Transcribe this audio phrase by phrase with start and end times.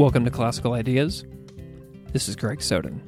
[0.00, 1.26] Welcome to Classical Ideas.
[2.14, 3.02] This is Greg Soden.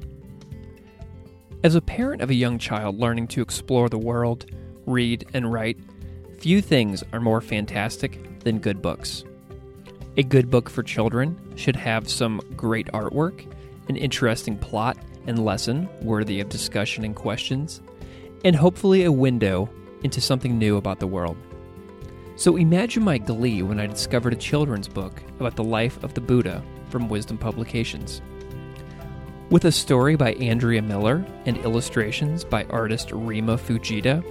[1.63, 4.45] As a parent of a young child learning to explore the world,
[4.85, 5.79] read, and write,
[6.37, 9.23] few things are more fantastic than good books.
[10.17, 13.51] A good book for children should have some great artwork,
[13.89, 17.81] an interesting plot and lesson worthy of discussion and questions,
[18.45, 19.67] and hopefully a window
[20.03, 21.37] into something new about the world.
[22.35, 26.21] So imagine my glee when I discovered a children's book about the life of the
[26.21, 26.63] Buddha
[26.93, 28.21] from Wisdom Publications.
[29.49, 34.23] With a story by Andrea Miller and illustrations by artist Rima Fujita,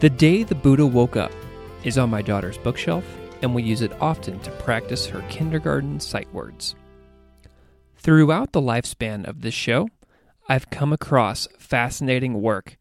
[0.00, 1.30] The Day the Buddha Woke Up
[1.82, 3.04] is on my daughter's bookshelf,
[3.42, 6.74] and we use it often to practice her kindergarten sight words.
[7.98, 9.90] Throughout the lifespan of this show,
[10.48, 12.78] I've come across fascinating work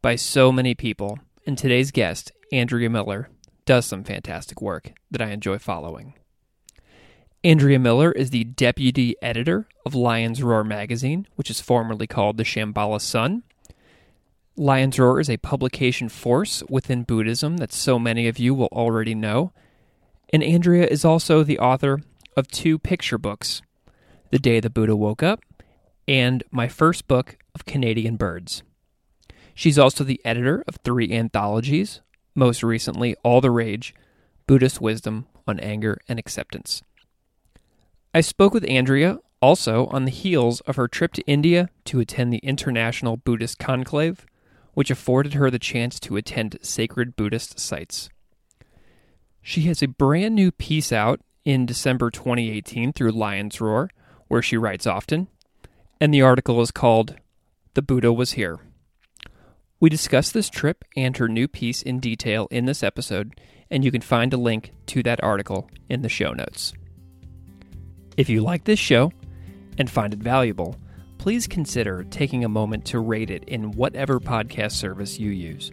[0.00, 3.30] by so many people, and today's guest, Andrea Miller,
[3.64, 6.14] does some fantastic work that I enjoy following.
[7.44, 12.42] Andrea Miller is the deputy editor of Lion's Roar magazine, which is formerly called the
[12.42, 13.44] Shambhala Sun.
[14.56, 19.14] Lion's Roar is a publication force within Buddhism that so many of you will already
[19.14, 19.52] know.
[20.30, 22.00] And Andrea is also the author
[22.36, 23.62] of two picture books
[24.32, 25.40] The Day the Buddha Woke Up
[26.08, 28.64] and my first book of Canadian birds.
[29.54, 32.00] She's also the editor of three anthologies,
[32.34, 33.94] most recently, All the Rage
[34.48, 36.82] Buddhist Wisdom on Anger and Acceptance.
[38.14, 42.32] I spoke with Andrea also on the heels of her trip to India to attend
[42.32, 44.24] the International Buddhist Conclave,
[44.72, 48.08] which afforded her the chance to attend sacred Buddhist sites.
[49.42, 53.90] She has a brand new piece out in December 2018 through Lion's Roar,
[54.28, 55.28] where she writes often,
[56.00, 57.16] and the article is called
[57.74, 58.58] The Buddha Was Here.
[59.80, 63.38] We discuss this trip and her new piece in detail in this episode,
[63.70, 66.72] and you can find a link to that article in the show notes.
[68.18, 69.12] If you like this show
[69.78, 70.74] and find it valuable,
[71.18, 75.70] please consider taking a moment to rate it in whatever podcast service you use.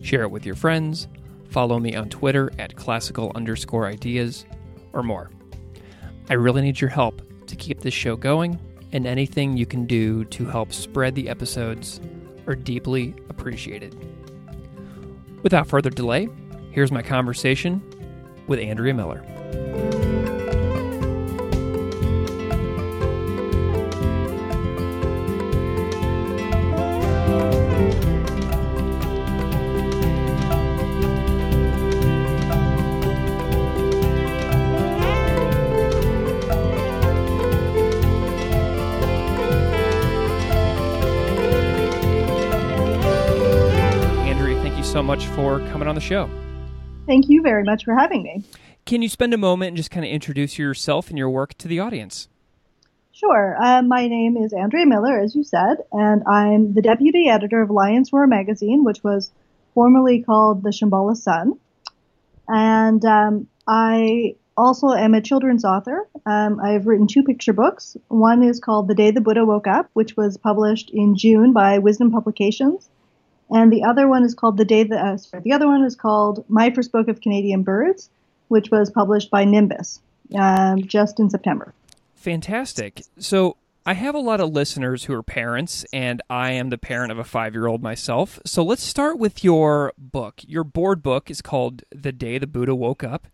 [0.00, 1.08] Share it with your friends,
[1.50, 4.46] follow me on Twitter at classical underscore ideas,
[4.92, 5.32] or more.
[6.30, 8.60] I really need your help to keep this show going,
[8.92, 12.00] and anything you can do to help spread the episodes
[12.46, 13.96] are deeply appreciated.
[15.42, 16.28] Without further delay,
[16.70, 17.82] here's my conversation
[18.46, 20.07] with Andrea Miller.
[45.18, 46.30] Much for coming on the show.
[47.06, 48.44] Thank you very much for having me.
[48.86, 51.66] Can you spend a moment and just kind of introduce yourself and your work to
[51.66, 52.28] the audience?
[53.12, 53.56] Sure.
[53.60, 57.70] Uh, my name is Andrea Miller, as you said, and I'm the deputy editor of
[57.70, 59.32] Lion's Roar magazine, which was
[59.74, 61.58] formerly called the Shambhala Sun.
[62.46, 66.08] And um, I also am a children's author.
[66.26, 67.96] Um, I've written two picture books.
[68.06, 71.78] One is called The Day the Buddha Woke Up, which was published in June by
[71.78, 72.88] Wisdom Publications.
[73.50, 75.96] And the other one is called The Day the uh, sorry, the other one is
[75.96, 78.10] called My First Book of Canadian Birds,
[78.48, 80.00] which was published by Nimbus
[80.34, 81.72] um, just in September.
[82.14, 83.02] Fantastic.
[83.18, 83.56] So
[83.86, 87.18] I have a lot of listeners who are parents, and I am the parent of
[87.18, 88.38] a five year old myself.
[88.44, 90.42] So let's start with your book.
[90.46, 93.28] Your board book is called The Day the Buddha Woke Up.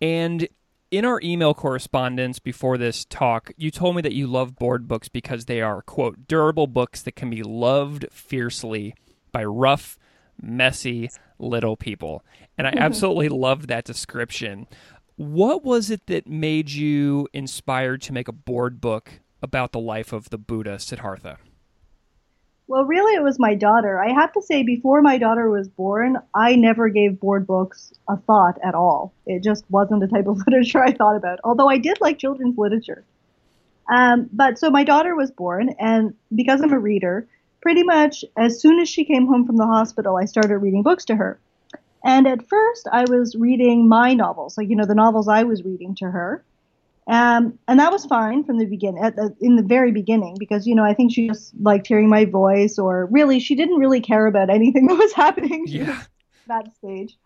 [0.00, 0.48] And
[0.92, 5.08] in our email correspondence before this talk, you told me that you love board books
[5.08, 8.94] because they are, quote, durable books that can be loved fiercely
[9.36, 9.98] by rough,
[10.40, 12.24] messy little people.
[12.56, 14.66] And I absolutely loved that description.
[15.16, 20.14] What was it that made you inspired to make a board book about the life
[20.14, 21.36] of the Buddha Siddhartha?
[22.66, 24.02] Well, really, it was my daughter.
[24.02, 28.16] I have to say, before my daughter was born, I never gave board books a
[28.16, 29.12] thought at all.
[29.26, 32.56] It just wasn't a type of literature I thought about, although I did like children's
[32.56, 33.04] literature.
[33.94, 37.28] Um, but so my daughter was born, and because I'm a reader,
[37.66, 41.04] pretty much as soon as she came home from the hospital, I started reading books
[41.06, 41.40] to her.
[42.04, 45.64] And at first, I was reading my novels, like, you know, the novels I was
[45.64, 46.44] reading to her.
[47.08, 50.76] Um, and that was fine from the beginning, the, in the very beginning, because, you
[50.76, 54.28] know, I think she just liked hearing my voice, or really, she didn't really care
[54.28, 56.04] about anything that was happening Yeah.
[56.46, 57.18] that stage.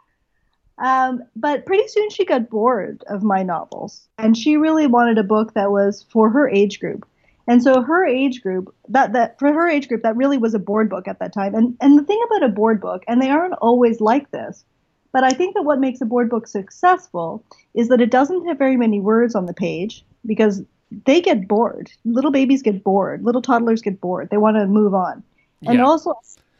[0.78, 5.22] Um, but pretty soon she got bored of my novels, and she really wanted a
[5.22, 7.06] book that was for her age group.
[7.50, 10.58] And so her age group, that that for her age group, that really was a
[10.60, 11.52] board book at that time.
[11.52, 14.64] And and the thing about a board book, and they aren't always like this,
[15.12, 17.44] but I think that what makes a board book successful
[17.74, 20.62] is that it doesn't have very many words on the page because
[21.06, 21.90] they get bored.
[22.04, 23.24] Little babies get bored.
[23.24, 24.28] Little toddlers get bored.
[24.30, 25.24] They want to move on.
[25.66, 25.86] And Yeah.
[25.86, 26.14] also,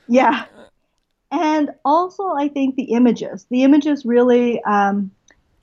[0.08, 0.46] yeah.
[1.30, 3.46] And also, I think the images.
[3.48, 5.12] The images really, um,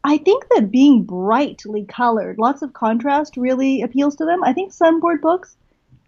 [0.08, 4.42] I think that being brightly colored, lots of contrast really appeals to them.
[4.42, 5.58] I think some board books,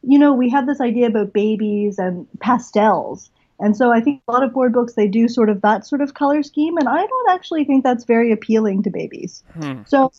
[0.03, 3.29] you know, we have this idea about babies and pastels.
[3.59, 5.99] And so I think a lot of board books, they do sort of that sort
[5.99, 6.77] of color scheme.
[6.77, 9.43] And I don't actually think that's very appealing to babies.
[9.59, 9.81] Hmm.
[9.85, 10.13] So,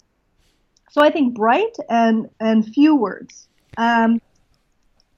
[0.90, 3.48] so I think bright and and few words.
[3.78, 4.20] Um,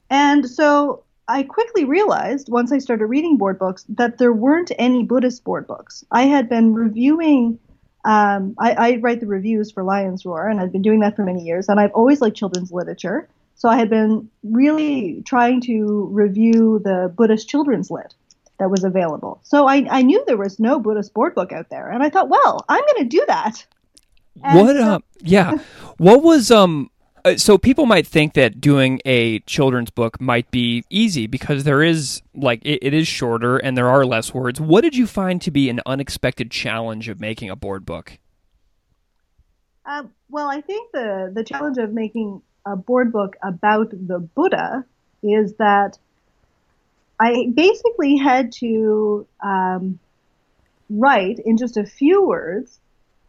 [0.09, 5.03] and so I quickly realized once I started reading board books that there weren't any
[5.03, 6.05] Buddhist board books.
[6.11, 7.59] I had been reviewing.
[8.05, 11.23] Um, I, I write the reviews for Lions Roar, and I've been doing that for
[11.23, 11.69] many years.
[11.69, 17.13] And I've always liked children's literature, so I had been really trying to review the
[17.15, 18.13] Buddhist children's lit
[18.59, 19.39] that was available.
[19.43, 22.29] So I, I knew there was no Buddhist board book out there, and I thought,
[22.29, 23.65] well, I'm going to do that.
[24.43, 25.57] And what so- um yeah
[25.97, 26.89] what was um
[27.25, 31.81] uh, so people might think that doing a children's book might be easy because there
[31.81, 34.59] is like it, it is shorter and there are less words.
[34.59, 38.17] What did you find to be an unexpected challenge of making a board book?
[39.85, 44.85] Um, well, I think the the challenge of making a board book about the Buddha
[45.21, 45.97] is that
[47.19, 49.99] I basically had to um,
[50.89, 52.79] write in just a few words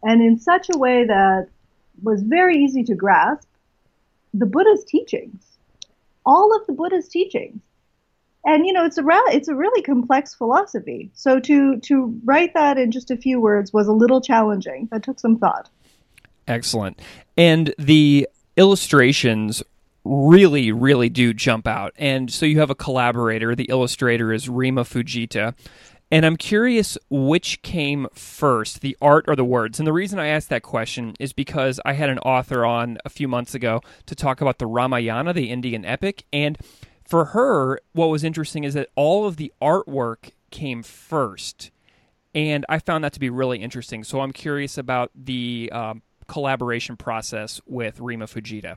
[0.03, 1.47] and in such a way that
[2.03, 3.47] was very easy to grasp
[4.37, 5.57] the Buddha's teachings,
[6.25, 7.61] all of the Buddha's teachings.
[8.45, 11.09] And you know, it's a it's a really complex philosophy.
[11.13, 14.87] So to to write that in just a few words was a little challenging.
[14.91, 15.69] That took some thought.
[16.47, 17.01] Excellent.
[17.35, 19.63] And the illustrations
[20.03, 21.93] really, really do jump out.
[21.97, 23.55] And so you have a collaborator.
[23.55, 25.55] The illustrator is Rima Fujita.
[26.11, 29.79] And I'm curious which came first, the art or the words.
[29.79, 33.09] And the reason I asked that question is because I had an author on a
[33.09, 36.25] few months ago to talk about the Ramayana, the Indian epic.
[36.31, 36.57] And
[37.03, 41.71] for her, what was interesting is that all of the artwork came first
[42.35, 44.03] and I found that to be really interesting.
[44.03, 48.75] So I'm curious about the um, collaboration process with Rima Fujita.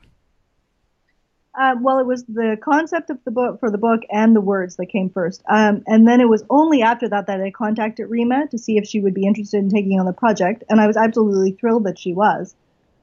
[1.59, 4.77] Uh, well, it was the concept of the book for the book and the words
[4.77, 5.43] that came first.
[5.49, 8.87] Um, and then it was only after that that I contacted Rima to see if
[8.87, 10.63] she would be interested in taking on the project.
[10.69, 12.55] And I was absolutely thrilled that she was.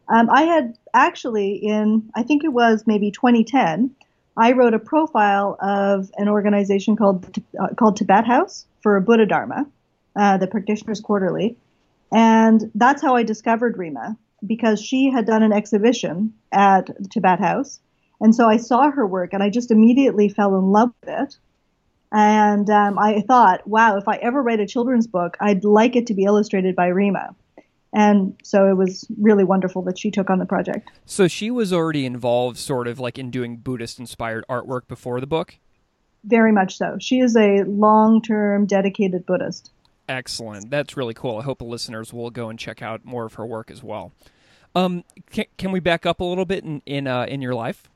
[0.08, 3.94] Um, I had actually, in I think it was maybe 2010,
[4.38, 9.66] I wrote a profile of an organization called uh, called Tibet House for Buddha Dharma,
[10.14, 11.56] uh, the Practitioners Quarterly,
[12.12, 14.16] and that's how I discovered Rima
[14.46, 17.80] because she had done an exhibition at Tibet House,
[18.20, 21.36] and so I saw her work and I just immediately fell in love with it.
[22.12, 26.06] And um, I thought, wow, if I ever write a children's book, I'd like it
[26.06, 27.34] to be illustrated by Rima.
[27.92, 30.90] And so it was really wonderful that she took on the project.
[31.04, 35.26] So she was already involved, sort of like in doing Buddhist inspired artwork before the
[35.26, 35.56] book.
[36.24, 36.96] Very much so.
[37.00, 39.70] She is a long term dedicated Buddhist.
[40.08, 40.70] Excellent.
[40.70, 41.38] That's really cool.
[41.38, 44.12] I hope the listeners will go and check out more of her work as well.
[44.74, 47.88] Um, can, can we back up a little bit in in, uh, in your life?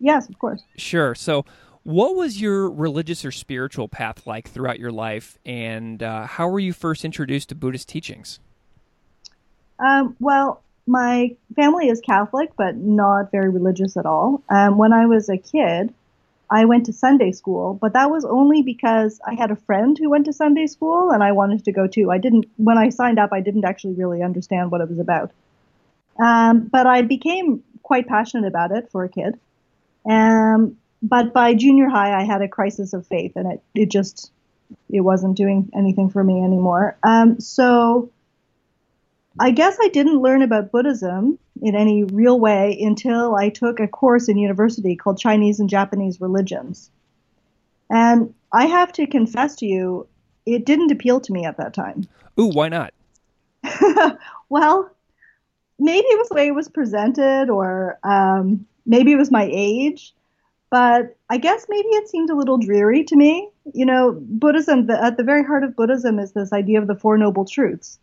[0.00, 0.62] Yes, of course.
[0.76, 1.14] Sure.
[1.14, 1.44] So,
[1.82, 6.58] what was your religious or spiritual path like throughout your life, and uh, how were
[6.58, 8.40] you first introduced to Buddhist teachings?
[9.78, 14.42] Um, well, my family is Catholic, but not very religious at all.
[14.48, 15.94] Um, when I was a kid,
[16.50, 20.10] I went to Sunday school, but that was only because I had a friend who
[20.10, 22.10] went to Sunday school and I wanted to go too.
[22.10, 25.30] I didn't, when I signed up, I didn't actually really understand what it was about.
[26.18, 29.38] Um, but I became quite passionate about it for a kid.
[30.08, 34.30] Um, but by junior high, I had a crisis of faith and it, it just,
[34.88, 36.96] it wasn't doing anything for me anymore.
[37.02, 38.10] Um, so
[39.38, 43.88] I guess I didn't learn about Buddhism in any real way until I took a
[43.88, 46.90] course in university called Chinese and Japanese religions.
[47.88, 50.06] And I have to confess to you,
[50.46, 52.08] it didn't appeal to me at that time.
[52.38, 52.92] Ooh, why not?
[54.48, 54.90] well,
[55.78, 60.12] maybe it was the way it was presented, or um, maybe it was my age.
[60.68, 63.48] But I guess maybe it seemed a little dreary to me.
[63.72, 66.94] You know, Buddhism, the, at the very heart of Buddhism is this idea of the
[66.94, 67.98] Four Noble Truths.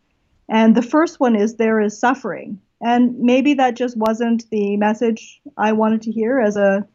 [0.50, 2.60] And the first one is there is suffering.
[2.82, 6.88] And maybe that just wasn't the message I wanted to hear as a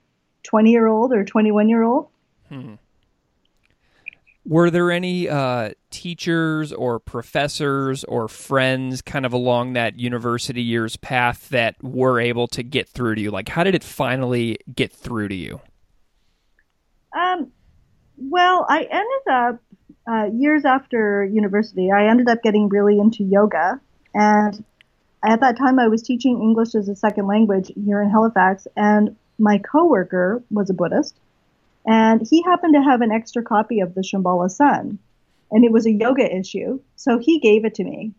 [0.42, 2.08] 20 year old or 21 year old.
[2.48, 2.74] Hmm.
[4.44, 10.96] Were there any uh, teachers or professors or friends kind of along that university years
[10.96, 13.30] path that were able to get through to you?
[13.30, 15.60] Like, how did it finally get through to you?
[17.16, 17.52] Um,
[18.16, 19.60] well, I ended up
[20.10, 21.90] uh, years after university.
[21.92, 23.80] I ended up getting really into yoga,
[24.12, 24.64] and
[25.24, 29.16] at that time, I was teaching English as a second language here in Halifax, and
[29.38, 31.16] my coworker was a Buddhist,
[31.86, 34.98] and he happened to have an extra copy of the Shambhala Sun,
[35.50, 36.80] and it was a yoga issue.
[36.96, 38.12] So he gave it to me,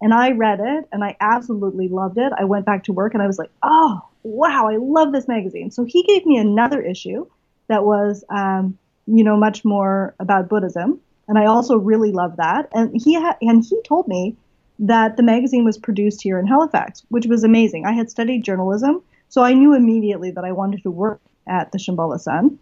[0.00, 2.32] and I read it, and I absolutely loved it.
[2.36, 5.70] I went back to work, and I was like, "Oh, wow, I love this magazine."
[5.70, 7.26] So he gave me another issue
[7.68, 12.68] that was, um, you know, much more about Buddhism, and I also really loved that.
[12.72, 14.36] And he ha- and he told me
[14.80, 17.86] that the magazine was produced here in Halifax, which was amazing.
[17.86, 21.78] I had studied journalism, so I knew immediately that I wanted to work at the
[21.78, 22.58] Shambhala Sun.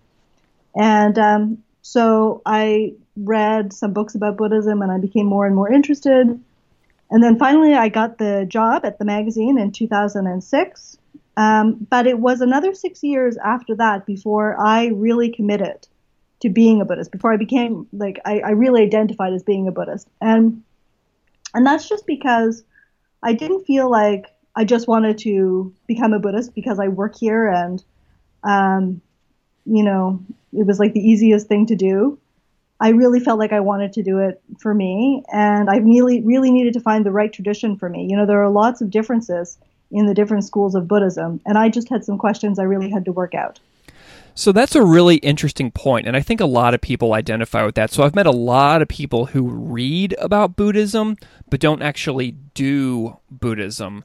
[0.75, 5.71] And um, so I read some books about Buddhism and I became more and more
[5.71, 6.41] interested.
[7.11, 10.99] And then finally, I got the job at the magazine in 2006.
[11.37, 15.87] Um, but it was another six years after that before I really committed
[16.41, 19.73] to being a Buddhist, before I became like, I, I really identified as being a
[19.73, 20.09] Buddhist.
[20.21, 20.63] And
[21.55, 22.65] and that's just because
[23.23, 24.27] I didn't feel like
[24.57, 27.83] I just wanted to become a Buddhist because I work here and,
[28.43, 29.01] um,
[29.65, 30.21] you know,
[30.53, 32.19] it was like the easiest thing to do.
[32.81, 36.51] I really felt like I wanted to do it for me, and I really, really
[36.51, 38.09] needed to find the right tradition for me.
[38.11, 39.57] You know, there are lots of differences
[39.93, 43.05] in the different schools of Buddhism, and I just had some questions I really had
[43.05, 43.61] to work out.
[44.35, 47.75] So that's a really interesting point, and I think a lot of people identify with
[47.77, 47.91] that.
[47.93, 51.17] So I've met a lot of people who read about Buddhism
[51.51, 54.03] but don't actually do Buddhism.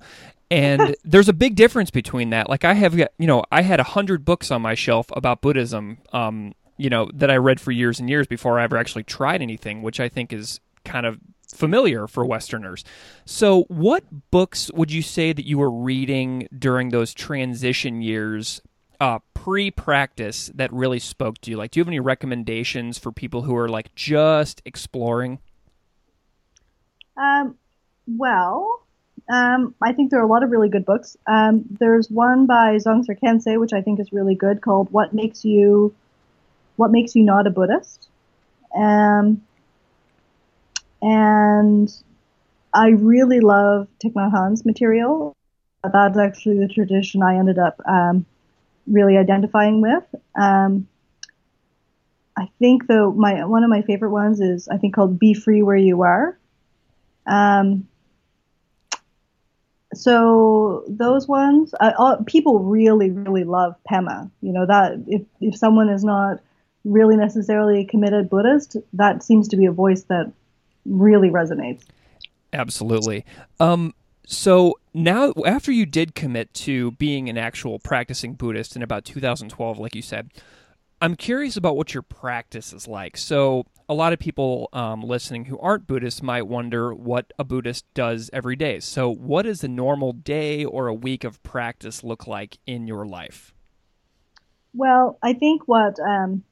[0.49, 2.49] And there's a big difference between that.
[2.49, 5.99] Like I have, you know, I had a hundred books on my shelf about Buddhism,
[6.13, 9.41] um, you know, that I read for years and years before I ever actually tried
[9.41, 11.19] anything, which I think is kind of
[11.53, 12.83] familiar for Westerners.
[13.25, 18.61] So, what books would you say that you were reading during those transition years
[18.99, 21.57] uh, pre-practice that really spoke to you?
[21.57, 25.39] Like, do you have any recommendations for people who are like just exploring?
[27.15, 27.57] Um,
[28.05, 28.86] well,
[29.29, 31.17] um, I think there are a lot of really good books.
[31.27, 35.43] Um, there's one by Dzongsar Khyentse, which I think is really good, called "What Makes
[35.45, 35.93] You,
[36.77, 38.09] What Makes You Not a Buddhist,"
[38.75, 39.41] um,
[41.01, 41.93] and
[42.73, 45.33] I really love Thich Nhat Hanh's material.
[45.83, 48.25] That's actually the tradition I ended up um,
[48.87, 50.03] really identifying with.
[50.35, 50.87] Um,
[52.37, 55.63] I think though my one of my favorite ones is I think called "Be Free
[55.63, 56.37] Where You Are."
[57.25, 57.87] Um,
[59.93, 64.29] so those ones, uh, people really really love Pema.
[64.41, 66.39] You know that if if someone is not
[66.83, 70.31] really necessarily a committed Buddhist, that seems to be a voice that
[70.85, 71.83] really resonates.
[72.53, 73.25] Absolutely.
[73.59, 73.93] Um,
[74.25, 79.79] so now, after you did commit to being an actual practicing Buddhist in about 2012,
[79.79, 80.31] like you said,
[81.01, 83.15] I'm curious about what your practice is like.
[83.17, 87.85] So, a lot of people um, listening who aren't Buddhists might wonder what a Buddhist
[87.93, 88.79] does every day.
[88.79, 93.05] So, what does a normal day or a week of practice look like in your
[93.05, 93.53] life?
[94.73, 96.43] Well, I think what um,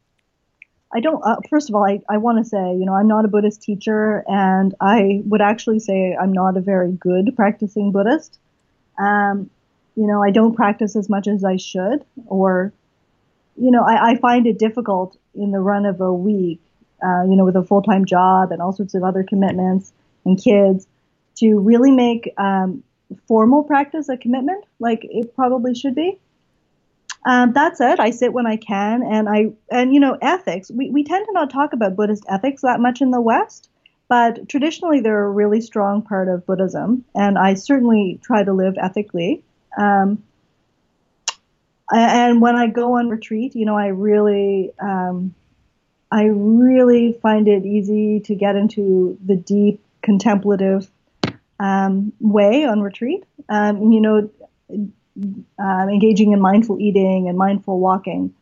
[0.96, 3.25] I don't, uh, first of all, I, I want to say, you know, I'm not
[3.25, 8.39] a Buddhist teacher, and I would actually say I'm not a very good practicing Buddhist.
[8.98, 9.50] Um,
[9.96, 12.72] you know, I don't practice as much as I should, or,
[13.58, 16.62] you know, I, I find it difficult in the run of a week,
[17.05, 19.93] uh, you know, with a full time job and all sorts of other commitments
[20.25, 20.88] and kids
[21.35, 22.83] to really make um,
[23.27, 26.19] formal practice a commitment like it probably should be.
[27.25, 28.00] Um, that's it.
[28.00, 30.69] I sit when I can, and I and you know ethics.
[30.71, 33.69] We we tend to not talk about Buddhist ethics that much in the West,
[34.07, 38.75] but traditionally they're a really strong part of Buddhism, and I certainly try to live
[38.79, 39.43] ethically.
[39.77, 40.24] Um,
[41.91, 45.33] and when I go on retreat, you know, I really um,
[46.12, 50.89] I really find it easy to get into the deep contemplative
[51.59, 53.24] um, way on retreat.
[53.50, 54.29] Um, you know
[55.59, 58.33] um, engaging in mindful eating and mindful walking.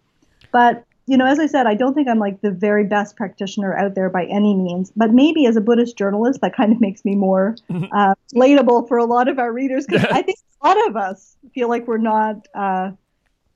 [0.52, 3.76] But you know, as I said, I don't think I'm like the very best practitioner
[3.76, 7.04] out there by any means, but maybe as a Buddhist journalist, that kind of makes
[7.04, 10.88] me more uh, relatable for a lot of our readers because I think a lot
[10.88, 12.92] of us feel like we're not uh,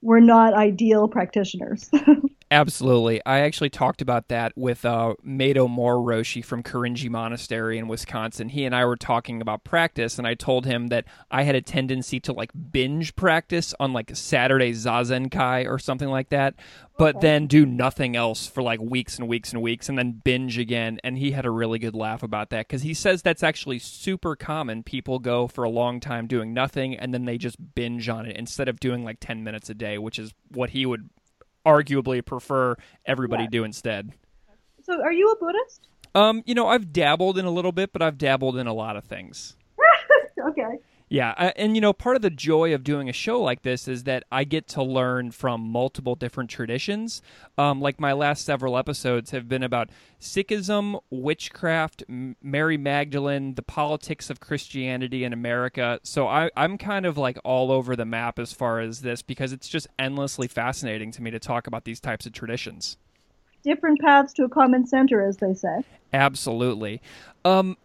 [0.01, 1.89] we're not ideal practitioners.
[2.49, 3.21] Absolutely.
[3.25, 8.47] I actually talked about that with uh, Meido Roshi from Korinji Monastery in Wisconsin.
[8.47, 11.61] He and I were talking about practice, and I told him that I had a
[11.61, 16.55] tendency to like binge practice on like Saturday Zazenkai or something like that,
[16.97, 17.27] but okay.
[17.27, 21.01] then do nothing else for like weeks and weeks and weeks and then binge again.
[21.03, 24.37] And he had a really good laugh about that because he says that's actually super
[24.37, 24.83] common.
[24.83, 28.37] People go for a long time doing nothing and then they just binge on it
[28.37, 31.09] instead of doing like 10 minutes a day, which is what he would
[31.67, 33.49] arguably prefer everybody yeah.
[33.49, 34.13] do instead.
[34.83, 35.89] So, are you a Buddhist?
[36.15, 38.95] Um, you know, I've dabbled in a little bit, but I've dabbled in a lot
[38.95, 39.57] of things.
[40.49, 40.79] okay.
[41.09, 43.87] Yeah, I, and you know, part of the joy of doing a show like this
[43.87, 47.21] is that I get to learn from multiple different traditions.
[47.57, 53.61] Um, like my last several episodes have been about Sikhism, witchcraft, M- Mary Magdalene, the
[53.61, 56.01] politics of Christianity in America.
[56.03, 59.53] So I, I'm kind of like all over the map as far as this because
[59.53, 62.97] it's just endlessly fascinating to me to talk about these types of traditions.
[63.63, 65.83] Different paths to a common center, as they say.
[66.11, 67.01] Absolutely.
[67.45, 67.77] Um,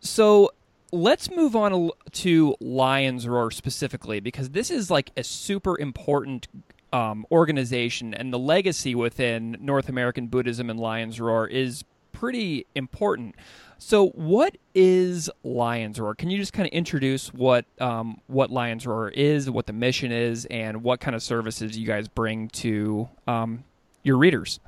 [0.00, 0.50] so
[0.92, 6.48] let's move on to Lions Roar specifically because this is like a super important
[6.92, 13.34] um, organization, and the legacy within North American Buddhism and Lions Roar is pretty important.
[13.78, 16.14] So, what is Lions Roar?
[16.14, 20.12] Can you just kind of introduce what um, what Lions Roar is, what the mission
[20.12, 23.64] is, and what kind of services you guys bring to um,
[24.02, 24.60] your readers?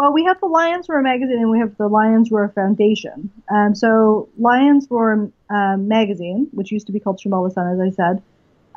[0.00, 3.30] Well, we have the Lions Roar magazine and we have the Lions Roar Foundation.
[3.54, 7.90] Um, so, Lions Roar um, magazine, which used to be called Shambhala Sun, as I
[7.94, 8.22] said,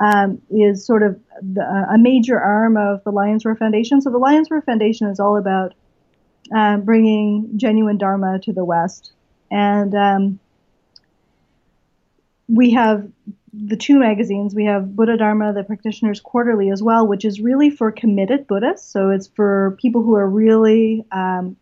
[0.01, 4.01] um, is sort of the, a major arm of the Lions Roar Foundation.
[4.01, 5.75] So, the Lions Roar Foundation is all about
[6.53, 9.13] um, bringing genuine Dharma to the West.
[9.49, 10.39] And um,
[12.49, 13.09] we have
[13.53, 14.55] the two magazines.
[14.55, 18.91] We have Buddha Dharma, the Practitioners Quarterly, as well, which is really for committed Buddhists.
[18.91, 21.55] So it's for people who are really um,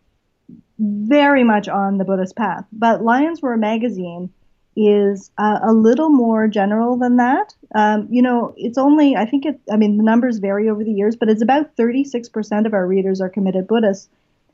[0.80, 2.65] very much on the Buddhist path.
[2.71, 4.32] But Lions Roar magazine
[4.75, 7.54] is uh, a little more general than that.
[7.75, 10.93] Um, you know, it's only, I think it, I mean, the numbers vary over the
[10.93, 14.08] years, but it's about 36% of our readers are committed Buddhists.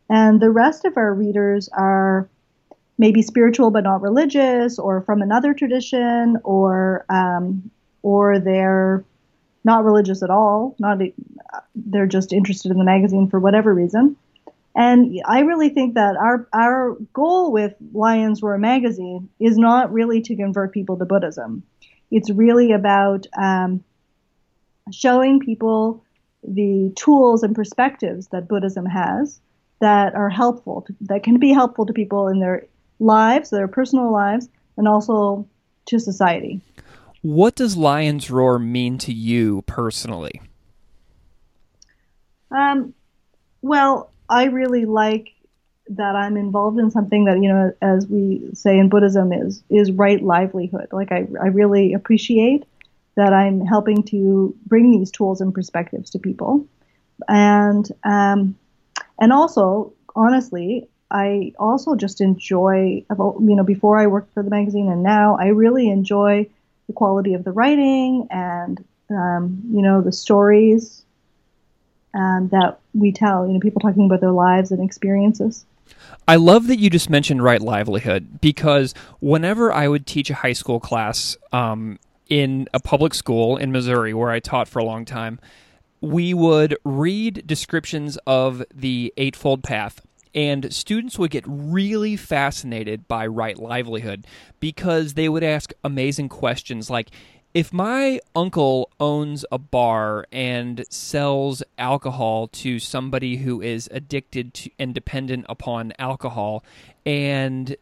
[0.10, 2.30] And the rest of our readers are
[2.97, 7.69] maybe spiritual but not religious, or from another tradition, or um,
[8.01, 9.03] or they're
[9.63, 10.75] not religious at all.
[10.79, 10.99] Not
[11.75, 14.15] they're just interested in the magazine for whatever reason.
[14.75, 20.21] And I really think that our our goal with Lions Roar magazine is not really
[20.21, 21.63] to convert people to Buddhism.
[22.12, 23.83] It's really about um,
[24.91, 26.03] showing people
[26.43, 29.39] the tools and perspectives that Buddhism has
[29.79, 32.67] that are helpful, that can be helpful to people in their
[32.99, 35.47] lives, their personal lives, and also
[35.86, 36.62] to society.
[37.21, 40.41] What does Lions Roar mean to you personally?
[42.51, 42.93] Um,
[43.62, 45.33] well, I really like
[45.89, 49.91] that I'm involved in something that you know, as we say in Buddhism, is is
[49.91, 50.88] right livelihood.
[50.91, 52.65] Like I, I really appreciate
[53.15, 56.67] that I'm helping to bring these tools and perspectives to people,
[57.27, 58.55] and um,
[59.19, 64.89] and also honestly, I also just enjoy, you know, before I worked for the magazine
[64.89, 66.50] and now, I really enjoy
[66.88, 71.04] the quality of the writing and, um, you know, the stories
[72.13, 75.65] um, that we tell, you know, people talking about their lives and experiences.
[76.28, 80.54] I love that you just mentioned right livelihood because whenever I would teach a high
[80.54, 85.06] school class um, in a public school in Missouri where I taught for a long
[85.06, 85.39] time,
[86.02, 90.06] we would read descriptions of the Eightfold Path
[90.38, 94.28] and students would get really fascinated by right livelihood
[94.60, 97.10] because they would ask amazing questions like
[97.56, 104.69] if my uncle owns a bar and sells alcohol to somebody who is addicted to
[104.78, 106.63] and dependent upon alcohol
[107.04, 107.76] and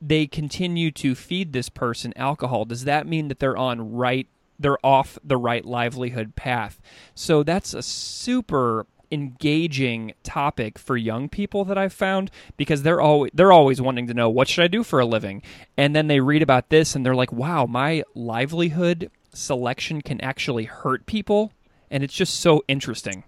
[0.00, 4.26] they continue to feed this person alcohol does that mean that they're on right
[4.60, 6.80] they're off the right livelihood path?
[7.14, 13.30] So that's a super engaging topic for young people that I've found because they're always
[13.34, 15.42] they're always wanting to know what should I do for a living,
[15.76, 20.64] and then they read about this and they're like, "Wow, my livelihood selection can actually
[20.64, 21.52] hurt people,"
[21.90, 23.24] and it's just so interesting.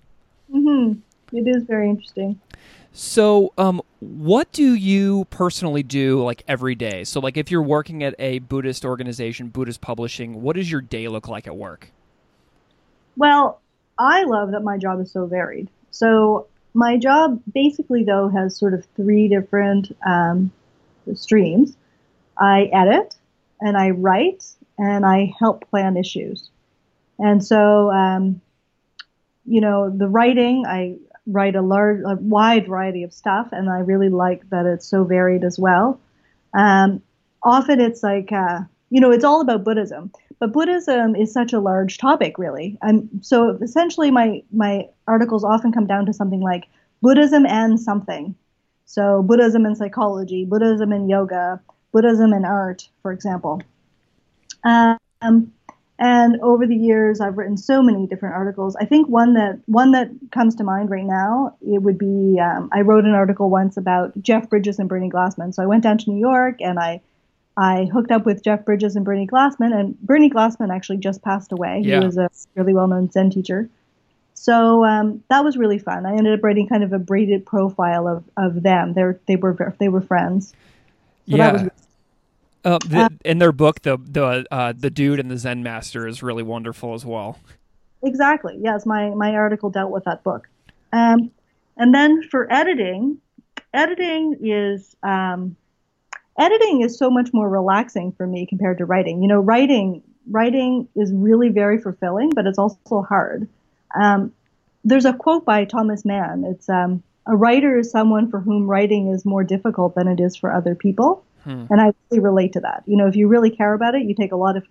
[0.53, 1.01] Mm-hmm.
[1.37, 2.39] It is very interesting.
[2.95, 7.05] So, um, what do you personally do like every day?
[7.05, 11.09] So, like, if you're working at a Buddhist organization, Buddhist publishing, what does your day
[11.09, 11.91] look like at work?
[13.17, 13.62] Well,
[14.03, 15.69] I love that my job is so varied.
[15.91, 20.51] So my job basically though has sort of three different um,
[21.15, 21.77] streams.
[22.37, 23.15] I edit
[23.61, 24.45] and I write
[24.77, 26.51] and I help plan issues.
[27.19, 28.41] And so, um,
[29.47, 33.79] you know, the writing, I write a large, a wide variety of stuff, and I
[33.81, 36.01] really like that it's so varied as well.
[36.55, 37.03] Um,
[37.43, 38.61] often it's like, uh,
[38.91, 40.11] you know, it's all about Buddhism,
[40.43, 42.77] but Buddhism is such a large topic, really.
[42.83, 46.67] And so essentially, my my articles often come down to something like
[47.01, 48.35] Buddhism and something.
[48.85, 51.61] So Buddhism and psychology, Buddhism and yoga,
[51.93, 53.63] Buddhism and art, for example.
[54.65, 55.53] Um,
[56.01, 58.75] and over the years, I've written so many different articles.
[58.75, 62.69] I think one that one that comes to mind right now it would be um,
[62.73, 65.55] I wrote an article once about Jeff Bridges and Bernie Glassman.
[65.55, 67.01] So I went down to New York and I
[67.57, 71.53] I hooked up with Jeff Bridges and Bernie Glassman, and Bernie Glassman actually just passed
[71.53, 71.83] away.
[71.85, 72.01] Yeah.
[72.01, 73.69] He was a really well-known Zen teacher.
[74.35, 76.07] So um, that was really fun.
[76.07, 78.95] I ended up writing kind of a braided profile of, of them.
[78.95, 80.55] They they were they were friends.
[81.29, 81.53] So yeah.
[81.53, 81.71] was
[82.65, 86.23] Uh, the, in their book, the the uh, the dude and the Zen master is
[86.23, 87.39] really wonderful as well.
[88.05, 88.57] Exactly.
[88.61, 90.49] Yes, my my article dealt with that book.
[90.93, 91.31] Um,
[91.77, 93.19] and then for editing,
[93.75, 95.57] editing is um,
[96.39, 99.23] editing is so much more relaxing for me compared to writing.
[99.23, 103.49] You know, writing writing is really very fulfilling, but it's also hard.
[104.01, 104.33] Um,
[104.85, 106.45] there's a quote by Thomas Mann.
[106.45, 110.37] It's um, a writer is someone for whom writing is more difficult than it is
[110.37, 111.25] for other people.
[111.71, 112.85] And I really relate to that.
[112.87, 114.65] You know, if you really care about it, you take a lot of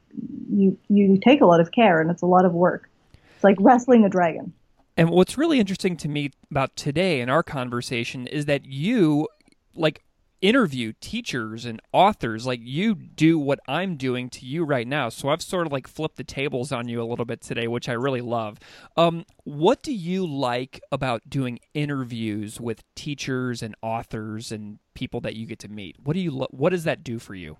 [0.54, 2.90] you you take a lot of care, and it's a lot of work.
[3.36, 4.54] It's like wrestling a dragon.
[4.96, 9.28] And what's really interesting to me about today in our conversation is that you
[9.76, 10.04] like
[10.42, 15.10] interview teachers and authors like you do what I'm doing to you right now.
[15.10, 17.88] So I've sort of like flipped the tables on you a little bit today, which
[17.88, 18.58] I really love.
[18.98, 25.36] Um, what do you like about doing interviews with teachers and authors and people that
[25.36, 25.98] you get to meet?
[26.04, 27.58] What do you lo- what does that do for you?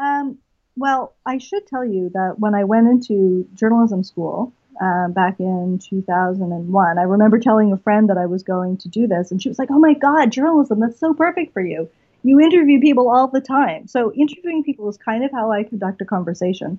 [0.00, 0.38] Um,
[0.76, 5.78] well, I should tell you that when I went into journalism school uh, back in
[5.78, 9.48] 2001, I remember telling a friend that I was going to do this, and she
[9.48, 10.80] was like, "Oh my God, journalism!
[10.80, 11.88] That's so perfect for you.
[12.22, 16.00] You interview people all the time." So interviewing people is kind of how I conduct
[16.00, 16.78] a conversation.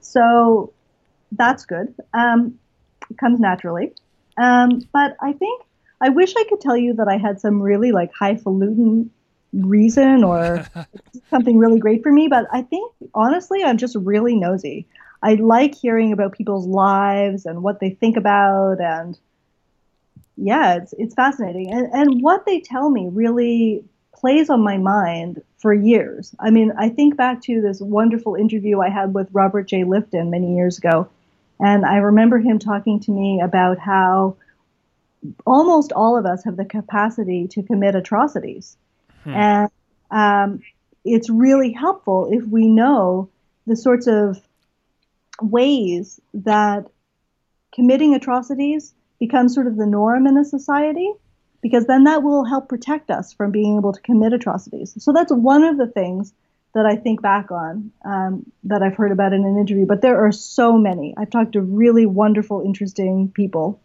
[0.00, 0.72] So
[1.32, 1.94] that's good.
[2.12, 2.58] Um,
[3.10, 3.92] it comes naturally.
[4.36, 5.62] Um, but I think
[6.00, 9.10] I wish I could tell you that I had some really like highfalutin
[9.52, 10.66] reason or
[11.30, 12.28] something really great for me.
[12.28, 14.86] But I think honestly, I'm just really nosy.
[15.22, 19.18] I like hearing about people's lives and what they think about, and
[20.36, 21.72] yeah, it's it's fascinating.
[21.72, 26.34] And and what they tell me really plays on my mind for years.
[26.40, 29.84] I mean, I think back to this wonderful interview I had with Robert J.
[29.84, 31.08] Lifton many years ago,
[31.60, 34.36] and I remember him talking to me about how
[35.46, 38.76] almost all of us have the capacity to commit atrocities.
[39.24, 39.70] And
[40.10, 40.62] um,
[41.04, 43.28] it's really helpful if we know
[43.68, 44.40] the sorts of
[45.44, 46.86] ways that
[47.74, 51.10] committing atrocities becomes sort of the norm in a society,
[51.62, 54.94] because then that will help protect us from being able to commit atrocities.
[54.98, 56.32] So that's one of the things
[56.74, 59.86] that I think back on um, that I've heard about in an interview.
[59.86, 61.14] But there are so many.
[61.16, 63.80] I've talked to really wonderful, interesting people.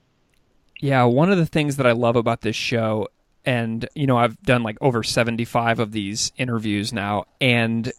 [0.80, 3.10] Yeah, one of the things that I love about this show,
[3.46, 7.92] and you know, I've done like over 75 of these interviews now, and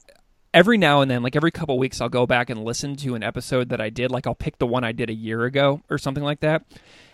[0.52, 3.22] every now and then, like every couple weeks, I'll go back and listen to an
[3.22, 4.10] episode that I did.
[4.10, 6.64] Like I'll pick the one I did a year ago or something like that.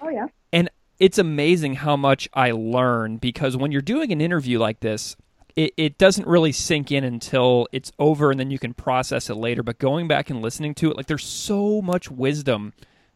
[0.01, 0.27] Oh, yeah.
[0.53, 5.17] And it's amazing how much I learn because when you're doing an interview like this,
[5.57, 9.37] it, it doesn't really sink in until it's over and then you can process it
[9.37, 9.63] later.
[9.63, 12.73] But going back and listening to it, like there's so much wisdom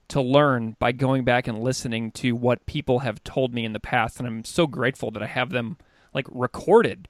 [0.08, 3.80] to learn by going back and listening to what people have told me in the
[3.80, 4.18] past.
[4.18, 5.76] And I'm so grateful that I have them
[6.14, 7.08] like recorded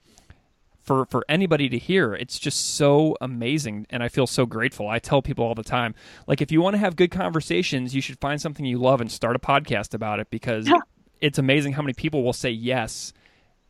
[0.89, 2.15] for, for anybody to hear.
[2.15, 3.87] It's just so amazing.
[3.91, 4.89] And I feel so grateful.
[4.89, 5.95] I tell people all the time,
[6.27, 9.13] like, if you want to have good conversations, you should find something you love and
[9.13, 10.79] start a podcast about it because Yeah.
[11.21, 13.13] it's amazing how many people will say yes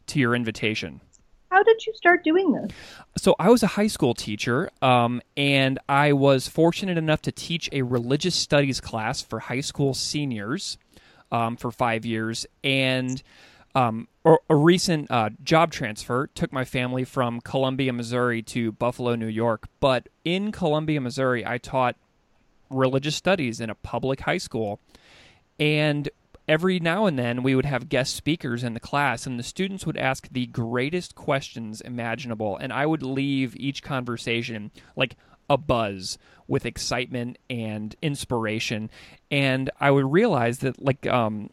[0.07, 1.01] to your invitation.
[1.51, 2.71] How did you start doing this?
[3.17, 7.69] So I was a high school teacher, um, and I was fortunate enough to teach
[7.73, 10.79] a religious studies class for high school seniors
[11.33, 12.47] um, for five years.
[12.63, 13.23] And
[13.79, 19.29] um, a, recent uh, job transfer took my family from Columbia, Missouri to Buffalo, New
[19.29, 19.69] York.
[19.81, 21.97] But in Columbia, Missouri, I taught
[22.71, 24.81] religious studies in a public high school.
[25.61, 26.09] And
[26.49, 29.87] every now and then we would have guest speakers in the class and the students
[29.87, 35.15] would ask the greatest questions imaginable and i would leave each conversation like
[35.51, 38.91] a buzz with excitement and inspiration,
[39.31, 41.51] and I would realize that like um,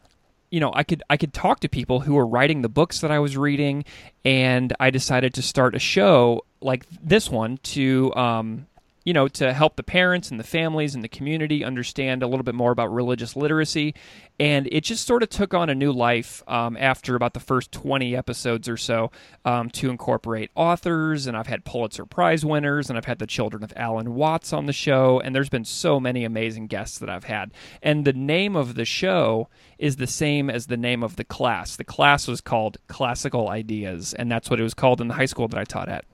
[0.56, 3.10] you know, I could I could talk to people who were writing the books that
[3.10, 3.84] I was reading,
[4.24, 8.66] and I decided to start a show like this one to um,
[9.06, 12.42] you know, to help the parents and the families and the community understand a little
[12.42, 13.94] bit more about religious literacy.
[14.40, 17.70] And it just sort of took on a new life um, after about the first
[17.70, 19.12] 20 episodes or so
[19.44, 21.28] um, to incorporate authors.
[21.28, 24.66] And I've had Pulitzer Prize winners, and I've had the children of Alan Watts on
[24.66, 25.20] the show.
[25.20, 27.52] And there's been so many amazing guests that I've had.
[27.80, 31.76] And the name of the show is the same as the name of the class.
[31.76, 35.26] The class was called Classical Ideas, and that's what it was called in the high
[35.26, 36.04] school that I taught at.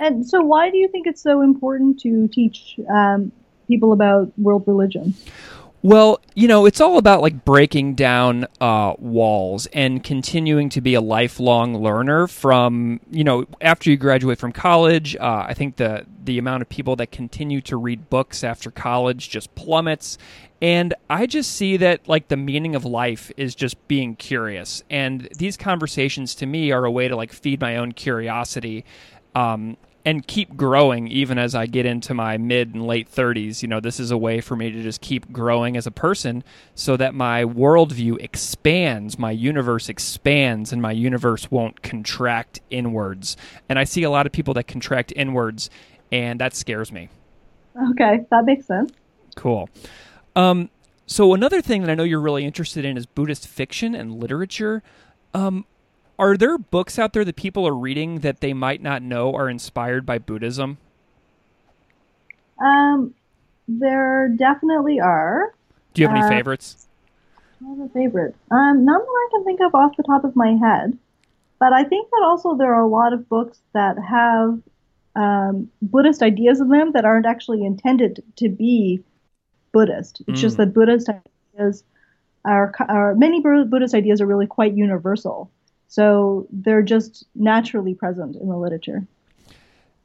[0.00, 3.30] And so, why do you think it's so important to teach um,
[3.68, 5.24] people about world religions?
[5.82, 10.92] Well, you know, it's all about like breaking down uh, walls and continuing to be
[10.94, 12.26] a lifelong learner.
[12.26, 16.68] From you know, after you graduate from college, uh, I think the the amount of
[16.68, 20.18] people that continue to read books after college just plummets.
[20.62, 24.82] And I just see that like the meaning of life is just being curious.
[24.90, 28.84] And these conversations to me are a way to like feed my own curiosity.
[29.34, 29.78] Um,
[30.10, 33.62] and keep growing even as I get into my mid and late 30s.
[33.62, 36.42] You know, this is a way for me to just keep growing as a person
[36.74, 43.36] so that my worldview expands, my universe expands, and my universe won't contract inwards.
[43.68, 45.70] And I see a lot of people that contract inwards,
[46.10, 47.08] and that scares me.
[47.92, 48.90] Okay, that makes sense.
[49.36, 49.68] Cool.
[50.34, 50.70] Um,
[51.06, 54.82] so, another thing that I know you're really interested in is Buddhist fiction and literature.
[55.34, 55.66] Um,
[56.20, 59.48] are there books out there that people are reading that they might not know are
[59.48, 60.76] inspired by Buddhism?
[62.62, 63.14] Um,
[63.66, 65.54] there definitely are.
[65.94, 66.86] Do you have any uh, favorites?
[67.64, 68.36] I have a favorite.
[68.50, 70.98] Um, none that I can think of off the top of my head.
[71.58, 74.60] But I think that also there are a lot of books that have
[75.16, 79.02] um, Buddhist ideas in them that aren't actually intended to be
[79.72, 80.20] Buddhist.
[80.28, 80.42] It's mm.
[80.42, 81.82] just that Buddhist ideas
[82.44, 85.50] are, are many Buddhist ideas are really quite universal.
[85.90, 89.08] So they're just naturally present in the literature.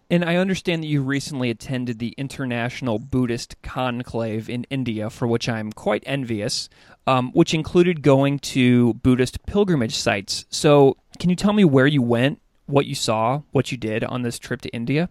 [0.09, 5.47] And I understand that you recently attended the International Buddhist Conclave in India, for which
[5.47, 6.69] I'm quite envious,
[7.05, 10.45] um, which included going to Buddhist pilgrimage sites.
[10.49, 14.23] So, can you tell me where you went, what you saw, what you did on
[14.23, 15.09] this trip to India?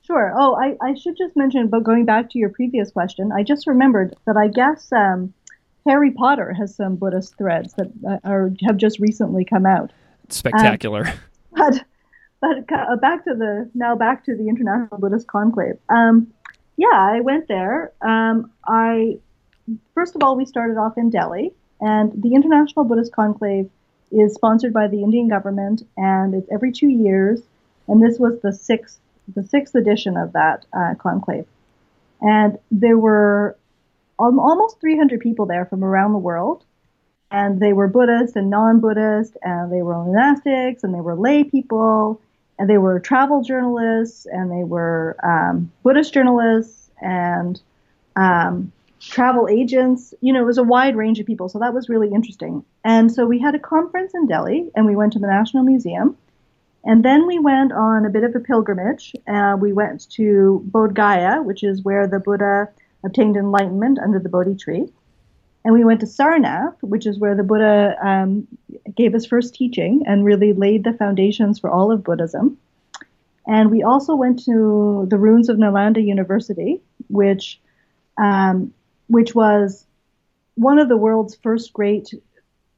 [0.00, 0.32] Sure.
[0.34, 3.66] Oh, I, I should just mention, but going back to your previous question, I just
[3.66, 5.34] remembered that I guess um,
[5.86, 9.92] Harry Potter has some Buddhist threads that uh, are have just recently come out.
[10.28, 11.06] Spectacular.
[11.08, 11.14] Um,
[11.52, 11.84] but
[12.40, 15.78] but uh, back to the now back to the International Buddhist Conclave.
[15.88, 16.32] Um,
[16.76, 17.92] yeah, I went there.
[18.00, 19.18] Um, I
[19.94, 23.68] first of all we started off in Delhi, and the International Buddhist Conclave
[24.10, 27.40] is sponsored by the Indian government, and it's every two years.
[27.88, 28.98] And this was the sixth
[29.34, 31.46] the sixth edition of that uh, conclave,
[32.20, 33.56] and there were
[34.20, 36.64] almost 300 people there from around the world.
[37.30, 41.44] And they were Buddhist and non Buddhist, and they were monastics, and they were lay
[41.44, 42.20] people,
[42.58, 47.60] and they were travel journalists, and they were um, Buddhist journalists, and
[48.16, 50.12] um, travel agents.
[50.20, 51.48] You know, it was a wide range of people.
[51.48, 52.64] So that was really interesting.
[52.84, 56.16] And so we had a conference in Delhi, and we went to the National Museum.
[56.84, 59.14] And then we went on a bit of a pilgrimage.
[59.28, 62.68] Uh, we went to Bodh Gaya, which is where the Buddha
[63.04, 64.92] obtained enlightenment under the Bodhi tree.
[65.64, 68.48] And we went to Sarnath, which is where the Buddha um,
[68.96, 72.56] gave his first teaching and really laid the foundations for all of Buddhism.
[73.46, 77.60] And we also went to the ruins of Nalanda University, which
[78.16, 78.72] um,
[79.08, 79.86] which was
[80.54, 82.12] one of the world's first great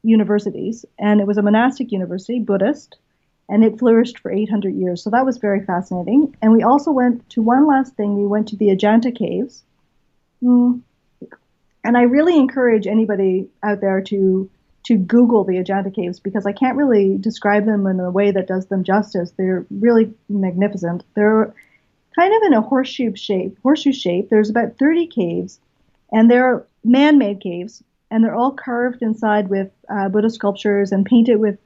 [0.03, 2.97] universities, and it was a monastic university, Buddhist,
[3.49, 5.03] and it flourished for 800 years.
[5.03, 6.35] So that was very fascinating.
[6.41, 8.15] And we also went to one last thing.
[8.15, 9.63] We went to the Ajanta caves,
[10.43, 10.81] Mm.
[11.83, 14.49] And I really encourage anybody out there to
[14.83, 18.47] to Google the Ajanta caves because I can't really describe them in a way that
[18.47, 19.31] does them justice.
[19.31, 21.05] They're really magnificent.
[21.15, 21.53] They're
[22.17, 23.57] kind of in a horseshoe shape.
[23.63, 24.29] Horseshoe shape.
[24.29, 25.59] There's about 30 caves,
[26.11, 31.37] and they're man-made caves, and they're all carved inside with uh, Buddhist sculptures and painted
[31.37, 31.57] with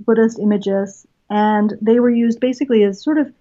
[0.00, 1.06] Buddhist images.
[1.30, 3.32] And they were used basically as sort of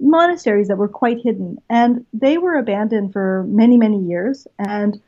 [0.00, 4.46] monasteries that were quite hidden, and they were abandoned for many, many years.
[4.58, 5.00] And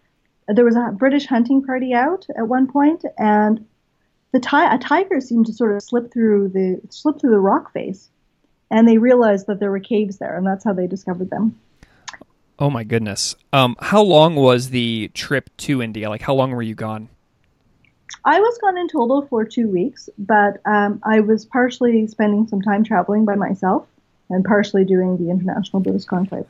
[0.47, 3.67] there was a British hunting party out at one point, and
[4.33, 7.73] the ti- a tiger seemed to sort of slip through the slip through the rock
[7.73, 8.09] face,
[8.71, 11.59] and they realized that there were caves there, and that's how they discovered them.
[12.59, 13.37] Oh my goodness!
[13.53, 16.09] Um, how long was the trip to India?
[16.09, 17.09] Like, how long were you gone?
[18.25, 22.61] I was gone in total for two weeks, but um, I was partially spending some
[22.61, 23.87] time traveling by myself
[24.31, 26.47] and partially doing the International Buddhist Conclave.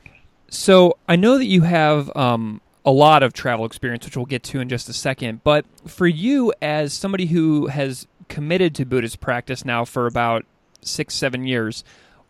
[0.49, 4.43] So I know that you have um, a lot of travel experience, which we'll get
[4.43, 5.43] to in just a second.
[5.43, 10.45] But for you, as somebody who has committed to Buddhist practice now for about
[10.81, 11.83] six, seven years,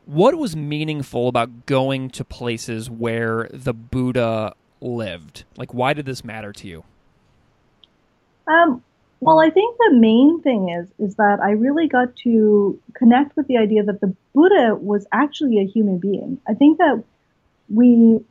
[0.05, 5.43] what was meaningful about going to places where the Buddha lived?
[5.55, 6.83] Like, why did this matter to you?
[8.47, 8.83] Um,
[9.21, 13.47] well, I think the main thing is is that I really got to connect with
[13.47, 16.39] the idea that the Buddha was actually a human being.
[16.47, 17.03] I think that
[17.69, 18.23] we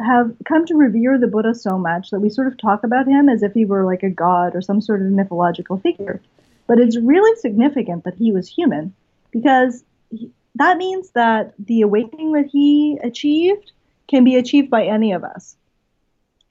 [0.00, 3.28] have come to revere the Buddha so much that we sort of talk about him
[3.28, 6.20] as if he were like a god or some sort of mythological figure.
[6.66, 8.94] But it's really significant that he was human
[9.30, 13.72] because he, that means that the awakening that he achieved
[14.08, 15.56] can be achieved by any of us.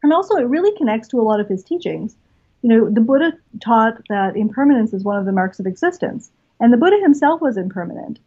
[0.01, 2.15] And also, it really connects to a lot of his teachings.
[2.61, 6.73] You know, the Buddha taught that impermanence is one of the marks of existence, and
[6.73, 8.19] the Buddha himself was impermanent.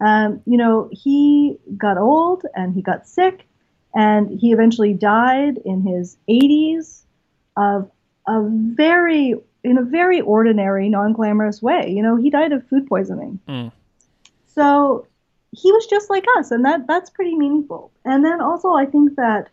[0.00, 3.46] Um, you know, he got old and he got sick,
[3.94, 7.02] and he eventually died in his 80s
[7.56, 7.90] of
[8.26, 11.88] a very in a very ordinary, non-glamorous way.
[11.88, 13.38] You know, he died of food poisoning.
[13.48, 13.70] Mm.
[14.46, 15.06] So
[15.52, 17.92] he was just like us, and that that's pretty meaningful.
[18.04, 19.48] And then also, I think that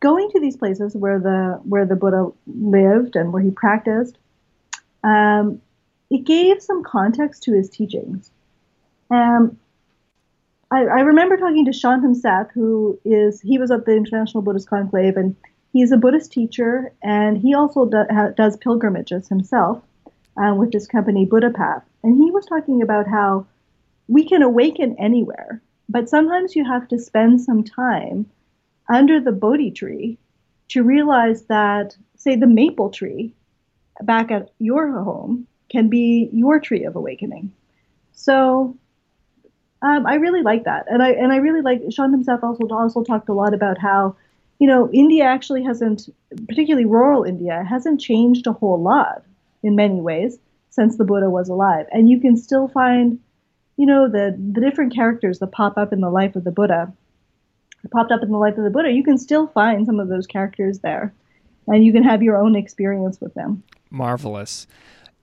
[0.00, 4.16] going to these places where the where the Buddha lived and where he practiced,
[5.04, 5.60] um,
[6.10, 8.30] it gave some context to his teachings.
[9.10, 9.58] Um,
[10.70, 14.68] I, I remember talking to Shantum Seth, who is he was at the International Buddhist
[14.68, 15.34] Conclave, and
[15.72, 19.82] he's a Buddhist teacher, and he also do, ha, does pilgrimages himself
[20.36, 21.84] uh, with his company Buddhapath.
[22.02, 23.46] And he was talking about how
[24.08, 28.26] we can awaken anywhere, but sometimes you have to spend some time
[28.88, 30.18] under the Bodhi tree
[30.68, 33.34] to realize that, say, the maple tree
[34.02, 37.52] back at your home can be your tree of awakening.
[38.12, 38.76] So
[39.82, 43.04] um, I really like that, and I and I really like Sean himself also also
[43.04, 44.16] talked a lot about how,
[44.58, 46.08] you know, India actually hasn't,
[46.48, 49.22] particularly rural India, hasn't changed a whole lot
[49.62, 50.38] in many ways
[50.70, 53.20] since the Buddha was alive, and you can still find
[53.78, 56.92] you know, the, the different characters that pop up in the life of the Buddha,
[57.90, 60.26] popped up in the life of the Buddha, you can still find some of those
[60.26, 61.14] characters there.
[61.66, 63.62] And you can have your own experience with them.
[63.90, 64.66] Marvelous.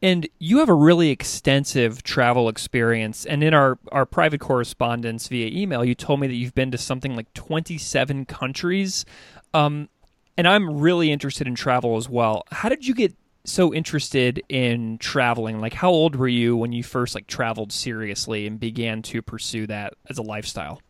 [0.02, 3.26] And you have a really extensive travel experience.
[3.26, 6.78] And in our, our private correspondence via email, you told me that you've been to
[6.78, 9.06] something like 27 countries.
[9.54, 9.90] Um,
[10.38, 12.44] and I'm really interested in travel as well.
[12.52, 13.16] How did you get
[13.46, 15.62] so interested in traveling?
[15.62, 19.66] Like, how old were you when you first like traveled seriously and began to pursue
[19.68, 20.82] that as a lifestyle?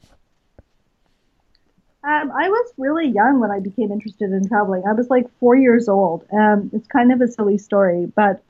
[2.05, 4.83] Um, I was really young when I became interested in traveling.
[4.87, 6.23] I was like four years old.
[6.31, 8.43] Um, it's kind of a silly story, but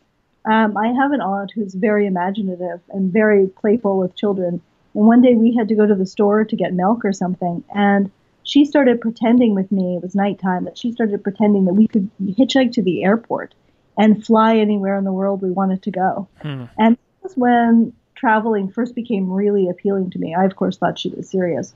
[0.44, 4.62] um, I have an aunt who's very imaginative and very playful with children.
[4.94, 7.63] And one day we had to go to the store to get milk or something,
[7.74, 8.12] and
[8.44, 9.96] she started pretending with me.
[9.96, 13.56] It was nighttime, but she started pretending that we could hitchhike to the airport
[13.98, 16.28] and fly anywhere in the world we wanted to go.
[16.41, 16.65] Hmm.
[16.78, 20.36] And this was when traveling first became really appealing to me.
[20.36, 21.74] I, of course, thought she was serious.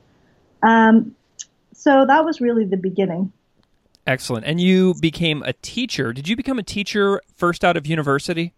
[0.62, 1.16] Um,
[1.80, 3.32] so that was really the beginning.
[4.06, 4.44] Excellent.
[4.44, 6.12] And you became a teacher.
[6.12, 8.52] Did you become a teacher first out of university?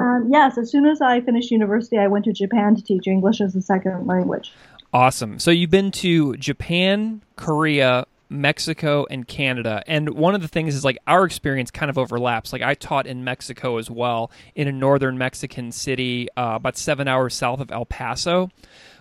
[0.00, 0.58] Um, yes.
[0.58, 3.62] As soon as I finished university, I went to Japan to teach English as a
[3.62, 4.52] second language.
[4.92, 5.38] Awesome.
[5.38, 9.82] So you've been to Japan, Korea, Mexico and Canada.
[9.86, 12.52] And one of the things is like our experience kind of overlaps.
[12.52, 17.08] Like I taught in Mexico as well, in a northern Mexican city, uh, about seven
[17.08, 18.50] hours south of El Paso,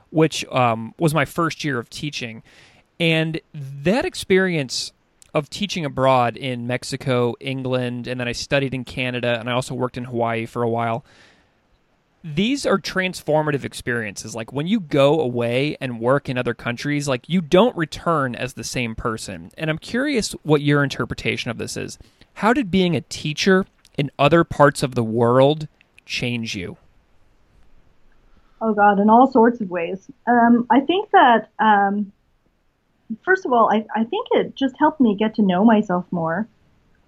[0.10, 2.44] which um, was my first year of teaching.
[3.00, 4.92] And that experience
[5.34, 9.76] of teaching abroad in Mexico, England, and then I studied in Canada, and I also
[9.76, 11.06] worked in Hawaii for a while
[12.36, 14.36] these are transformative experiences.
[14.36, 18.54] Like when you go away and work in other countries, like you don't return as
[18.54, 19.52] the same person.
[19.58, 21.98] And I'm curious what your interpretation of this is.
[22.36, 23.66] How did being a teacher
[23.98, 25.68] in other parts of the world
[26.06, 26.78] change you?
[28.62, 30.10] Oh God, in all sorts of ways.
[30.26, 32.12] Um, I think that um,
[33.24, 36.48] first of all, I, I think it just helped me get to know myself more.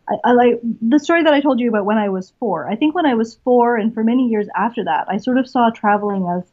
[0.08, 2.70] I, I, like the story that I told you about when I was four.
[2.70, 5.48] I think when I was four, and for many years after that, I sort of
[5.48, 6.50] saw traveling as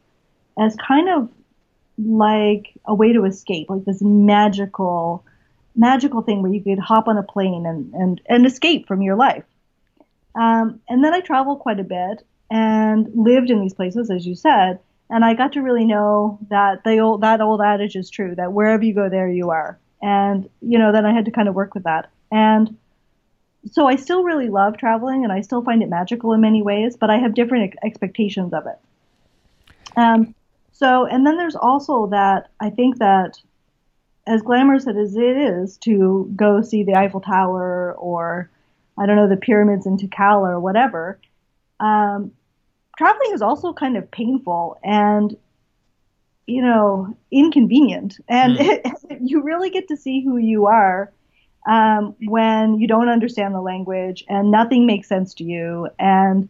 [0.59, 1.29] as kind of
[1.97, 5.23] like a way to escape, like this magical
[5.75, 9.15] magical thing where you could hop on a plane and and, and escape from your
[9.15, 9.43] life.
[10.35, 14.35] Um, and then I traveled quite a bit and lived in these places, as you
[14.35, 14.79] said,
[15.09, 18.53] and I got to really know that the old that old adage is true that
[18.53, 19.79] wherever you go, there you are.
[20.01, 22.09] And you know, then I had to kind of work with that.
[22.31, 22.77] And
[23.71, 26.95] so I still really love traveling and I still find it magical in many ways,
[26.97, 28.77] but I have different ex- expectations of it.
[29.95, 30.35] Um,
[30.71, 33.39] so, and then there's also that I think that
[34.27, 38.49] as glamorous as it is to go see the Eiffel Tower or
[38.97, 41.19] I don't know the pyramids in Tikal or whatever,
[41.79, 42.31] um,
[42.97, 45.35] traveling is also kind of painful and
[46.45, 48.61] you know inconvenient, and mm.
[48.61, 51.11] it, you really get to see who you are
[51.67, 56.49] um, when you don't understand the language and nothing makes sense to you and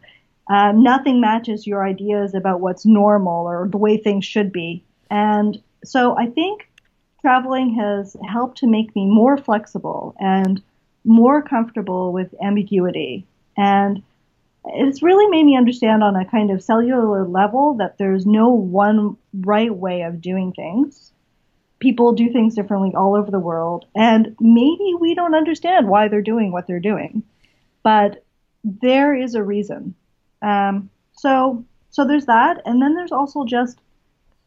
[0.50, 4.84] uh, nothing matches your ideas about what's normal or the way things should be.
[5.10, 6.70] And so I think
[7.22, 10.62] traveling has helped to make me more flexible and
[11.04, 13.26] more comfortable with ambiguity.
[13.58, 14.04] And
[14.74, 19.18] it's really made me understand on a kind of cellular level that there's no one
[19.34, 21.12] right way of doing things.
[21.80, 26.22] People do things differently all over the world, and maybe we don't understand why they're
[26.22, 27.24] doing what they're doing,
[27.84, 28.24] but
[28.64, 29.94] there is a reason.
[30.42, 33.80] Um, so, so there's that, and then there's also just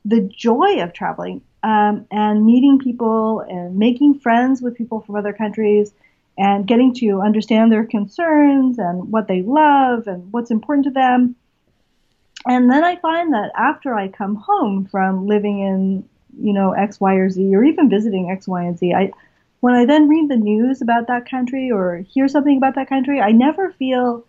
[0.05, 5.33] the joy of traveling um, and meeting people and making friends with people from other
[5.33, 5.93] countries
[6.41, 11.37] and getting to understand their concerns and what they love and what's important to them.
[12.47, 16.09] And then I find that after I come home from living in,
[16.43, 19.13] you know, X, Y, or Z, or even visiting X, Y, and Z, I,
[19.61, 23.21] when I then read the news about that country or hear something about that country,
[23.21, 24.25] I never feel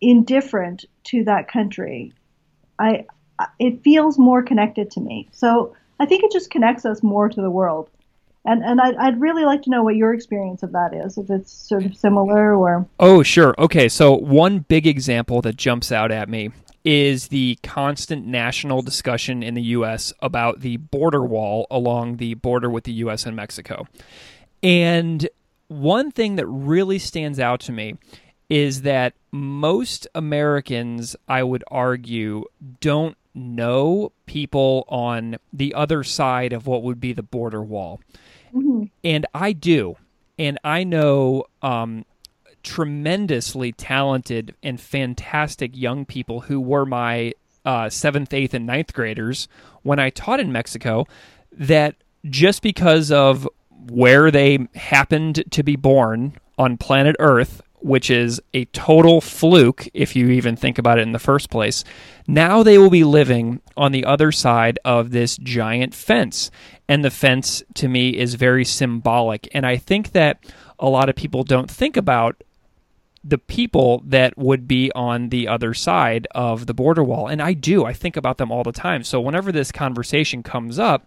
[0.00, 2.14] indifferent to that country.
[2.78, 3.04] I,
[3.58, 5.28] it feels more connected to me.
[5.32, 7.90] So I think it just connects us more to the world.
[8.46, 11.30] And and I'd, I'd really like to know what your experience of that is, if
[11.30, 12.86] it's sort of similar or.
[13.00, 13.54] Oh, sure.
[13.58, 16.50] Okay, so one big example that jumps out at me
[16.84, 20.12] is the constant national discussion in the U.S.
[20.20, 23.24] about the border wall along the border with the U.S.
[23.24, 23.86] and Mexico.
[24.62, 25.26] And
[25.68, 27.96] one thing that really stands out to me
[28.50, 32.44] is that most Americans, I would argue,
[32.80, 38.00] don't know people on the other side of what would be the border wall.
[38.54, 38.84] Mm-hmm.
[39.02, 39.96] And I do.
[40.38, 42.04] And I know um,
[42.62, 47.34] tremendously talented and fantastic young people who were my
[47.64, 49.48] uh, seventh, eighth, and ninth graders
[49.82, 51.06] when I taught in Mexico
[51.52, 51.96] that
[52.28, 53.48] just because of
[53.88, 60.16] where they happened to be born on planet Earth which is a total fluke if
[60.16, 61.84] you even think about it in the first place.
[62.26, 66.50] Now they will be living on the other side of this giant fence.
[66.88, 69.48] And the fence to me is very symbolic.
[69.52, 70.42] And I think that
[70.78, 72.42] a lot of people don't think about
[73.22, 77.26] the people that would be on the other side of the border wall.
[77.26, 77.84] And I do.
[77.84, 79.02] I think about them all the time.
[79.04, 81.06] So whenever this conversation comes up,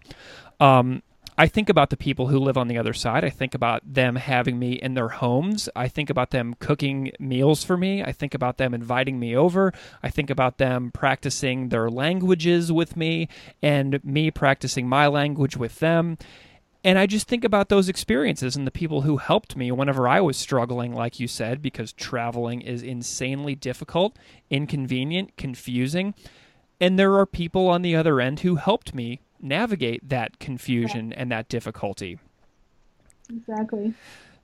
[0.60, 1.02] um,
[1.40, 3.24] I think about the people who live on the other side.
[3.24, 5.68] I think about them having me in their homes.
[5.76, 8.02] I think about them cooking meals for me.
[8.02, 9.72] I think about them inviting me over.
[10.02, 13.28] I think about them practicing their languages with me
[13.62, 16.18] and me practicing my language with them.
[16.82, 20.20] And I just think about those experiences and the people who helped me whenever I
[20.20, 24.18] was struggling, like you said, because traveling is insanely difficult,
[24.50, 26.14] inconvenient, confusing.
[26.80, 31.30] And there are people on the other end who helped me navigate that confusion and
[31.30, 32.18] that difficulty.
[33.30, 33.94] Exactly.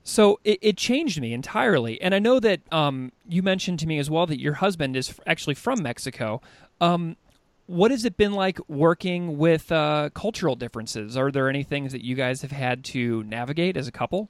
[0.03, 1.99] So it, it changed me entirely.
[2.01, 5.19] And I know that um, you mentioned to me as well that your husband is
[5.25, 6.41] actually from Mexico.
[6.79, 7.17] Um,
[7.65, 11.17] what has it been like working with uh, cultural differences?
[11.17, 14.29] Are there any things that you guys have had to navigate as a couple?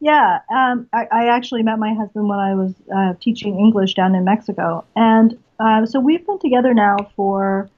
[0.00, 4.14] Yeah, um, I, I, actually met my husband when I was uh, teaching English down
[4.14, 4.82] in Mexico.
[4.96, 7.68] And uh, so we've been together now for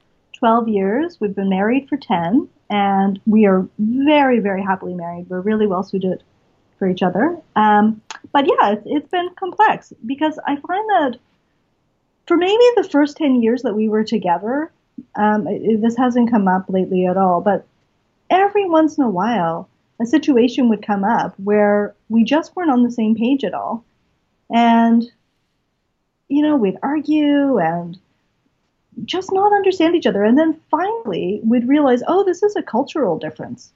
[0.43, 1.21] 12 years.
[1.21, 5.29] We've been married for 10, and we are very, very happily married.
[5.29, 6.21] We're really well suited
[6.77, 7.37] for each other.
[7.55, 8.01] Um,
[8.33, 11.15] but yeah, it's, it's been complex because I find that
[12.27, 14.69] for maybe the first 10 years that we were together,
[15.15, 17.65] um, it, this hasn't come up lately at all, but
[18.29, 19.69] every once in a while,
[20.01, 23.85] a situation would come up where we just weren't on the same page at all.
[24.53, 25.09] And,
[26.27, 27.97] you know, we'd argue and
[29.05, 30.23] just not understand each other.
[30.23, 33.71] And then finally, we'd realize, oh, this is a cultural difference.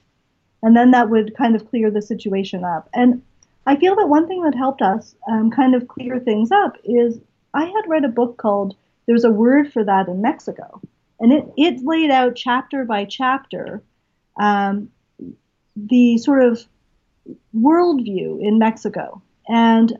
[0.63, 2.89] And then that would kind of clear the situation up.
[2.93, 3.21] And
[3.65, 7.19] I feel that one thing that helped us um, kind of clear things up is
[7.53, 10.81] I had read a book called There's a Word for That in Mexico.
[11.19, 13.81] And it, it laid out chapter by chapter
[14.39, 14.89] um,
[15.75, 16.65] the sort of
[17.55, 19.21] worldview in Mexico.
[19.47, 19.97] And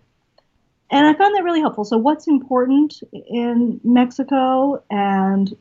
[0.90, 1.84] and I found that really helpful.
[1.84, 5.56] So, what's important in Mexico, and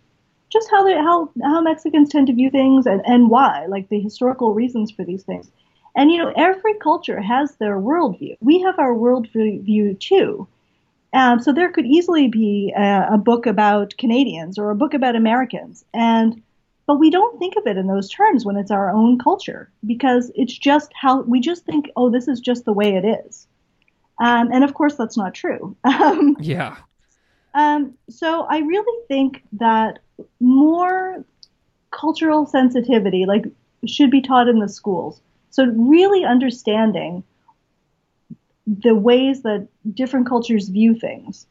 [0.53, 4.01] just how they, how how Mexicans tend to view things, and and why, like the
[4.01, 5.51] historical reasons for these things.
[5.97, 8.37] And you know, every culture has their worldview.
[8.41, 10.47] We have our worldview too.
[11.13, 15.17] Um, so there could easily be a, a book about Canadians or a book about
[15.17, 16.43] Americans, and
[16.87, 20.31] but we don't think of it in those terms when it's our own culture because
[20.37, 23.49] it's just how we just think, oh, this is just the way it is.
[24.19, 25.77] Um, and of course, that's not true.
[25.85, 26.77] Um, yeah.
[27.55, 30.01] Um, so I really think that
[30.41, 31.25] more
[31.91, 33.47] cultural sensitivity, like,
[33.87, 35.21] should be taught in the schools.
[35.51, 37.25] So really understanding
[38.67, 41.47] the ways that different cultures view things,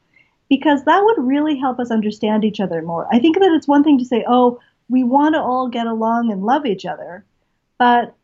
[0.49, 3.07] because that would really help us understand each other more.
[3.11, 4.59] I think that it's one thing to say, oh,
[4.89, 7.25] we want to all get along and love each other,
[7.79, 8.15] but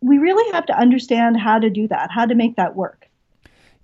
[0.00, 3.06] we really have to understand how to do that, how to make that work.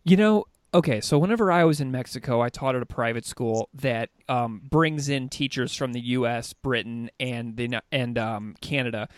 [0.06, 3.68] You know, okay, so whenever I was in Mexico, I taught at a private school
[3.74, 9.08] that um, brings in teachers from the U.S., Britain, and the and um, Canada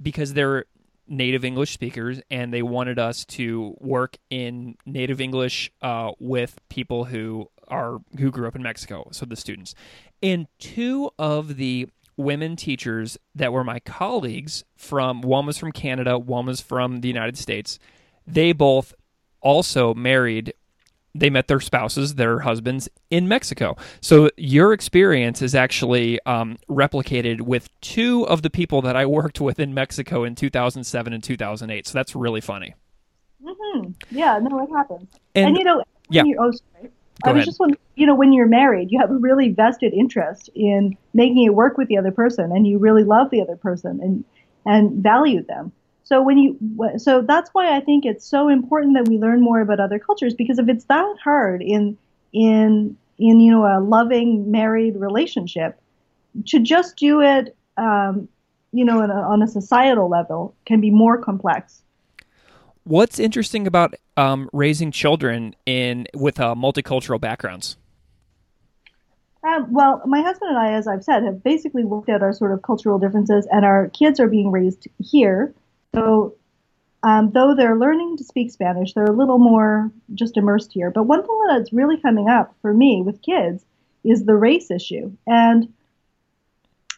[0.00, 0.66] because they're
[1.08, 7.06] native English speakers, and they wanted us to work in native English uh, with people
[7.06, 9.74] who are who grew up in Mexico, so the students.
[10.22, 16.16] And two of the women teachers that were my colleagues from one was from Canada,
[16.16, 17.80] one was from the United States.
[18.24, 18.94] They both
[19.40, 20.52] also married
[21.14, 23.76] they met their spouses, their husbands in Mexico.
[24.00, 29.40] So your experience is actually um, replicated with two of the people that I worked
[29.40, 31.86] with in Mexico in 2007 and 2008.
[31.86, 32.74] So that's really funny.
[33.42, 33.90] Mm-hmm.
[34.10, 35.08] Yeah, no, it happens.
[35.34, 36.24] And, And, you know, yeah.
[36.24, 36.90] you, oh, sorry.
[37.24, 37.46] Go I was ahead.
[37.46, 41.44] just wondering, you know, when you're married, you have a really vested interest in making
[41.44, 44.24] it work with the other person, and you really love the other person and
[44.64, 45.72] and value them.
[46.08, 46.58] So when you,
[46.96, 50.32] so that's why I think it's so important that we learn more about other cultures
[50.32, 51.98] because if it's that hard in
[52.32, 55.78] in in you know a loving married relationship,
[56.46, 58.26] to just do it, um,
[58.72, 61.82] you know, on a, on a societal level can be more complex.
[62.84, 67.76] What's interesting about um, raising children in with uh, multicultural backgrounds?
[69.46, 72.52] Um, well, my husband and I, as I've said, have basically worked out our sort
[72.52, 75.52] of cultural differences, and our kids are being raised here.
[75.98, 76.34] So,
[77.02, 80.90] um, though they're learning to speak Spanish, they're a little more just immersed here.
[80.90, 83.64] But one thing that's really coming up for me with kids
[84.04, 85.12] is the race issue.
[85.26, 85.72] And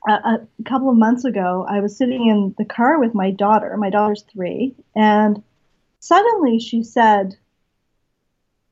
[0.09, 3.76] a, a couple of months ago, I was sitting in the car with my daughter.
[3.76, 5.42] My daughter's three, and
[5.98, 7.36] suddenly she said,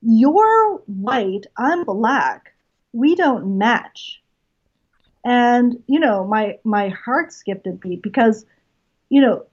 [0.00, 1.46] "You're white.
[1.56, 2.54] I'm black."
[2.92, 4.22] we don't match
[5.24, 8.46] and you know my my heart skipped a beat because
[9.08, 9.44] you know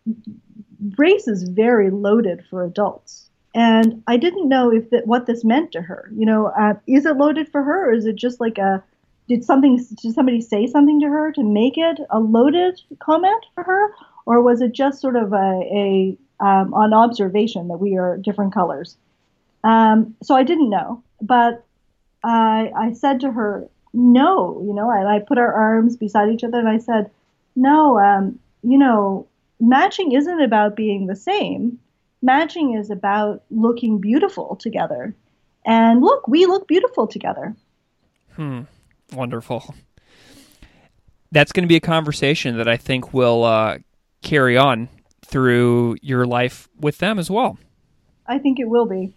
[0.97, 3.29] race is very loaded for adults.
[3.53, 6.11] And i didn't know if that what this meant to her.
[6.13, 8.83] You know uh, is it loaded for her or is it just like a
[9.27, 13.63] did something did somebody say something to her to make it a loaded comment for
[13.63, 13.91] her?
[14.25, 18.53] Or was it just sort of a, a um, an observation that we are different
[18.53, 18.97] colors?
[19.63, 21.03] Um, so i didn't know.
[21.21, 21.63] But
[22.23, 26.43] I, I said to her, no, you know, and I put our arms beside each
[26.43, 27.09] other and I said,
[27.55, 29.27] no, um, you know,
[29.59, 31.79] matching isn't about being the same.
[32.21, 35.15] Matching is about looking beautiful together.
[35.65, 37.55] And look, we look beautiful together.
[38.33, 38.61] Hmm.
[39.13, 39.75] Wonderful.
[41.31, 43.79] That's going to be a conversation that I think will uh,
[44.21, 44.89] carry on
[45.25, 47.57] through your life with them as well.
[48.27, 49.13] I think it will be.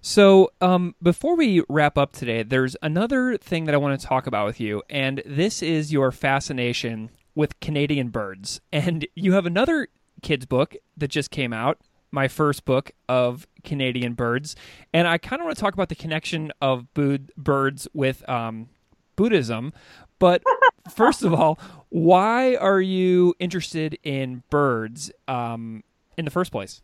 [0.00, 4.26] So, um, before we wrap up today, there's another thing that I want to talk
[4.26, 8.60] about with you, and this is your fascination with Canadian birds.
[8.72, 9.88] And you have another
[10.22, 11.78] kids' book that just came out,
[12.10, 14.54] my first book of Canadian birds,
[14.92, 18.68] and I kind of want to talk about the connection of birds with um,
[19.16, 19.72] Buddhism.
[20.18, 20.42] But
[20.94, 21.58] first of all,
[21.88, 25.82] why are you interested in birds um,
[26.16, 26.82] in the first place?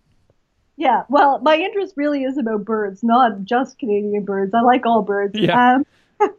[0.77, 4.55] Yeah, well, my interest really is about birds, not just Canadian birds.
[4.55, 5.39] I like all birds.
[5.39, 5.75] Yeah.
[5.75, 5.87] Um,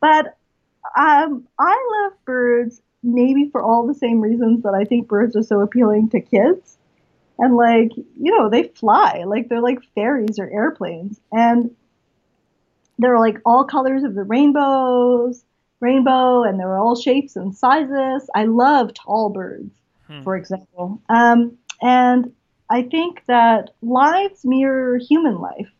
[0.00, 0.36] but
[0.96, 5.42] um, I love birds maybe for all the same reasons that I think birds are
[5.42, 6.76] so appealing to kids.
[7.38, 11.18] And like, you know, they fly, like they're like fairies or airplanes.
[11.32, 11.74] And
[12.98, 15.42] they're like all colors of the rainbows,
[15.80, 18.28] rainbow, and they're all shapes and sizes.
[18.34, 19.72] I love tall birds,
[20.22, 21.00] for example.
[21.08, 22.32] Um, and
[22.68, 25.70] I think that lives mirror human life.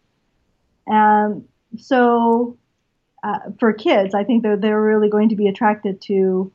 [0.87, 1.47] And
[1.77, 2.57] so
[3.23, 6.51] uh, for kids, I think they're, they're really going to be attracted to,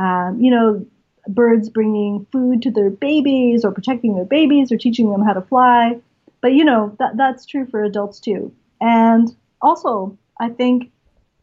[0.00, 0.86] um, you know,
[1.28, 5.42] birds bringing food to their babies or protecting their babies or teaching them how to
[5.42, 6.00] fly.
[6.40, 8.52] But, you know, that, that's true for adults too.
[8.80, 9.28] And
[9.60, 10.90] also, I think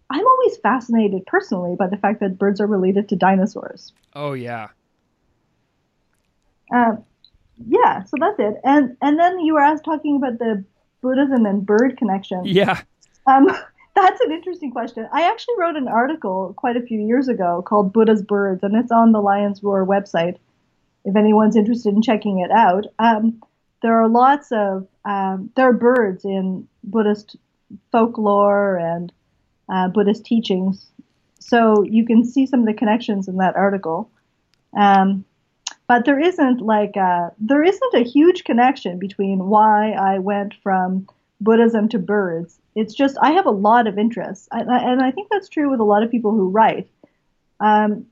[0.10, 3.94] I'm always fascinated personally by the fact that birds are related to dinosaurs.
[4.16, 4.70] Oh, yeah.
[6.74, 7.04] Um,
[7.68, 8.56] yeah, so that's it.
[8.64, 10.64] And and then you were asked talking about the
[11.02, 12.46] Buddhism and bird connection.
[12.46, 12.82] Yeah.
[13.26, 13.50] Um,
[14.02, 15.08] that's an interesting question.
[15.12, 18.92] I actually wrote an article quite a few years ago called Buddha's Birds, and it's
[18.92, 20.38] on the Lion's Roar website
[21.04, 22.86] if anyone's interested in checking it out.
[23.00, 23.42] Um,
[23.82, 27.38] there are lots of um, there are birds in Buddhist
[27.92, 29.12] folklore and
[29.72, 30.88] uh, Buddhist teachings,
[31.40, 34.10] so you can see some of the connections in that article.
[34.78, 35.26] Um,
[35.88, 40.54] but there isn't like a, uh, there isn't a huge connection between why I went
[40.62, 41.08] from
[41.42, 42.60] Buddhism to birds.
[42.76, 45.70] It's just I have a lot of interests, and I, and I think that's true
[45.70, 46.90] with a lot of people who write.
[47.60, 48.06] Um,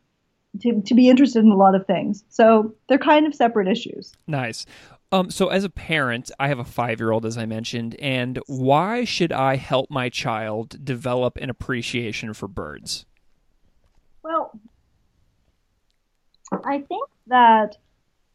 [0.61, 2.23] to, to be interested in a lot of things.
[2.29, 4.13] So they're kind of separate issues.
[4.27, 4.65] Nice.
[5.11, 8.39] Um, so as a parent, I have a five year old, as I mentioned, and
[8.47, 13.05] why should I help my child develop an appreciation for birds?
[14.23, 14.59] Well,
[16.63, 17.77] I think that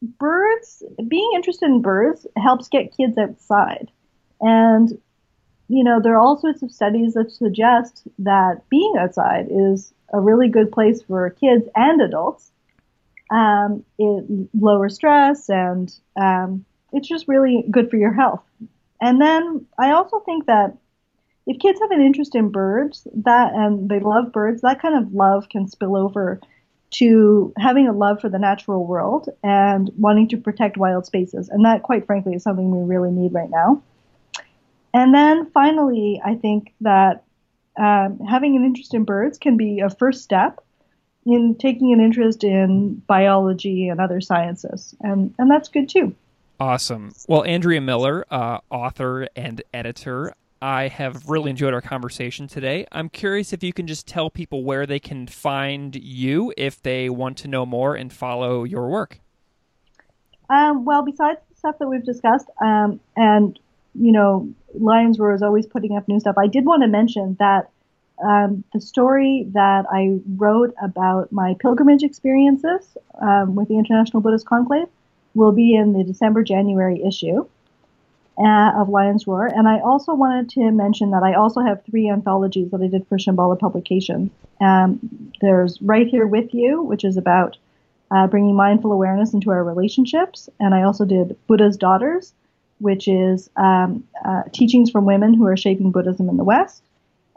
[0.01, 3.91] birds, being interested in birds, helps get kids outside.
[4.41, 4.89] And,
[5.69, 10.19] you know, there are all sorts of studies that suggest that being outside is a
[10.19, 12.51] really good place for kids and adults.
[13.29, 18.43] Um, it lowers stress and um, it's just really good for your health.
[18.99, 20.77] And then I also think that
[21.47, 25.13] if kids have an interest in birds that and they love birds, that kind of
[25.13, 26.39] love can spill over
[26.91, 31.49] to having a love for the natural world and wanting to protect wild spaces.
[31.49, 33.81] And that, quite frankly, is something we really need right now.
[34.93, 37.23] And then finally, I think that
[37.77, 40.63] um, having an interest in birds can be a first step
[41.25, 44.95] in taking an interest in biology and other sciences.
[45.01, 46.15] And, and that's good too.
[46.59, 47.13] Awesome.
[47.27, 52.85] Well, Andrea Miller, uh, author and editor, I have really enjoyed our conversation today.
[52.91, 57.09] I'm curious if you can just tell people where they can find you if they
[57.09, 59.19] want to know more and follow your work.
[60.51, 63.57] Um, well, besides the stuff that we've discussed, um, and
[63.93, 66.37] you know, Lion's Roar is always putting up new stuff.
[66.37, 67.69] I did want to mention that
[68.23, 74.45] um, the story that I wrote about my pilgrimage experiences um, with the International Buddhist
[74.45, 74.87] Conclave
[75.33, 77.45] will be in the December January issue
[78.37, 79.47] uh, of Lion's Roar.
[79.47, 83.07] And I also wanted to mention that I also have three anthologies that I did
[83.07, 84.31] for Shambhala Publications.
[84.59, 87.57] Um, there's Right Here With You, which is about
[88.11, 90.49] uh, bringing mindful awareness into our relationships.
[90.59, 92.33] And I also did Buddha's Daughters,
[92.81, 96.83] which is um, uh, teachings from women who are shaping Buddhism in the West.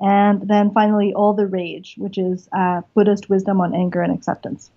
[0.01, 4.71] And then finally, All the Rage, which is uh, Buddhist wisdom on anger and acceptance.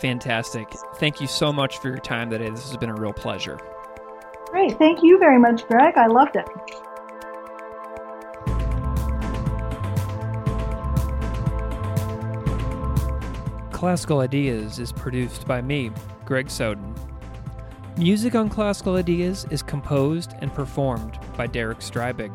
[0.00, 0.68] Fantastic.
[0.96, 2.48] Thank you so much for your time today.
[2.48, 3.60] This has been a real pleasure.
[4.46, 4.78] Great.
[4.78, 5.96] Thank you very much, Greg.
[5.96, 6.46] I loved it.
[13.72, 15.90] Classical Ideas is produced by me,
[16.24, 16.94] Greg Soden.
[17.98, 22.34] Music on Classical Ideas is composed and performed by Derek Strybig.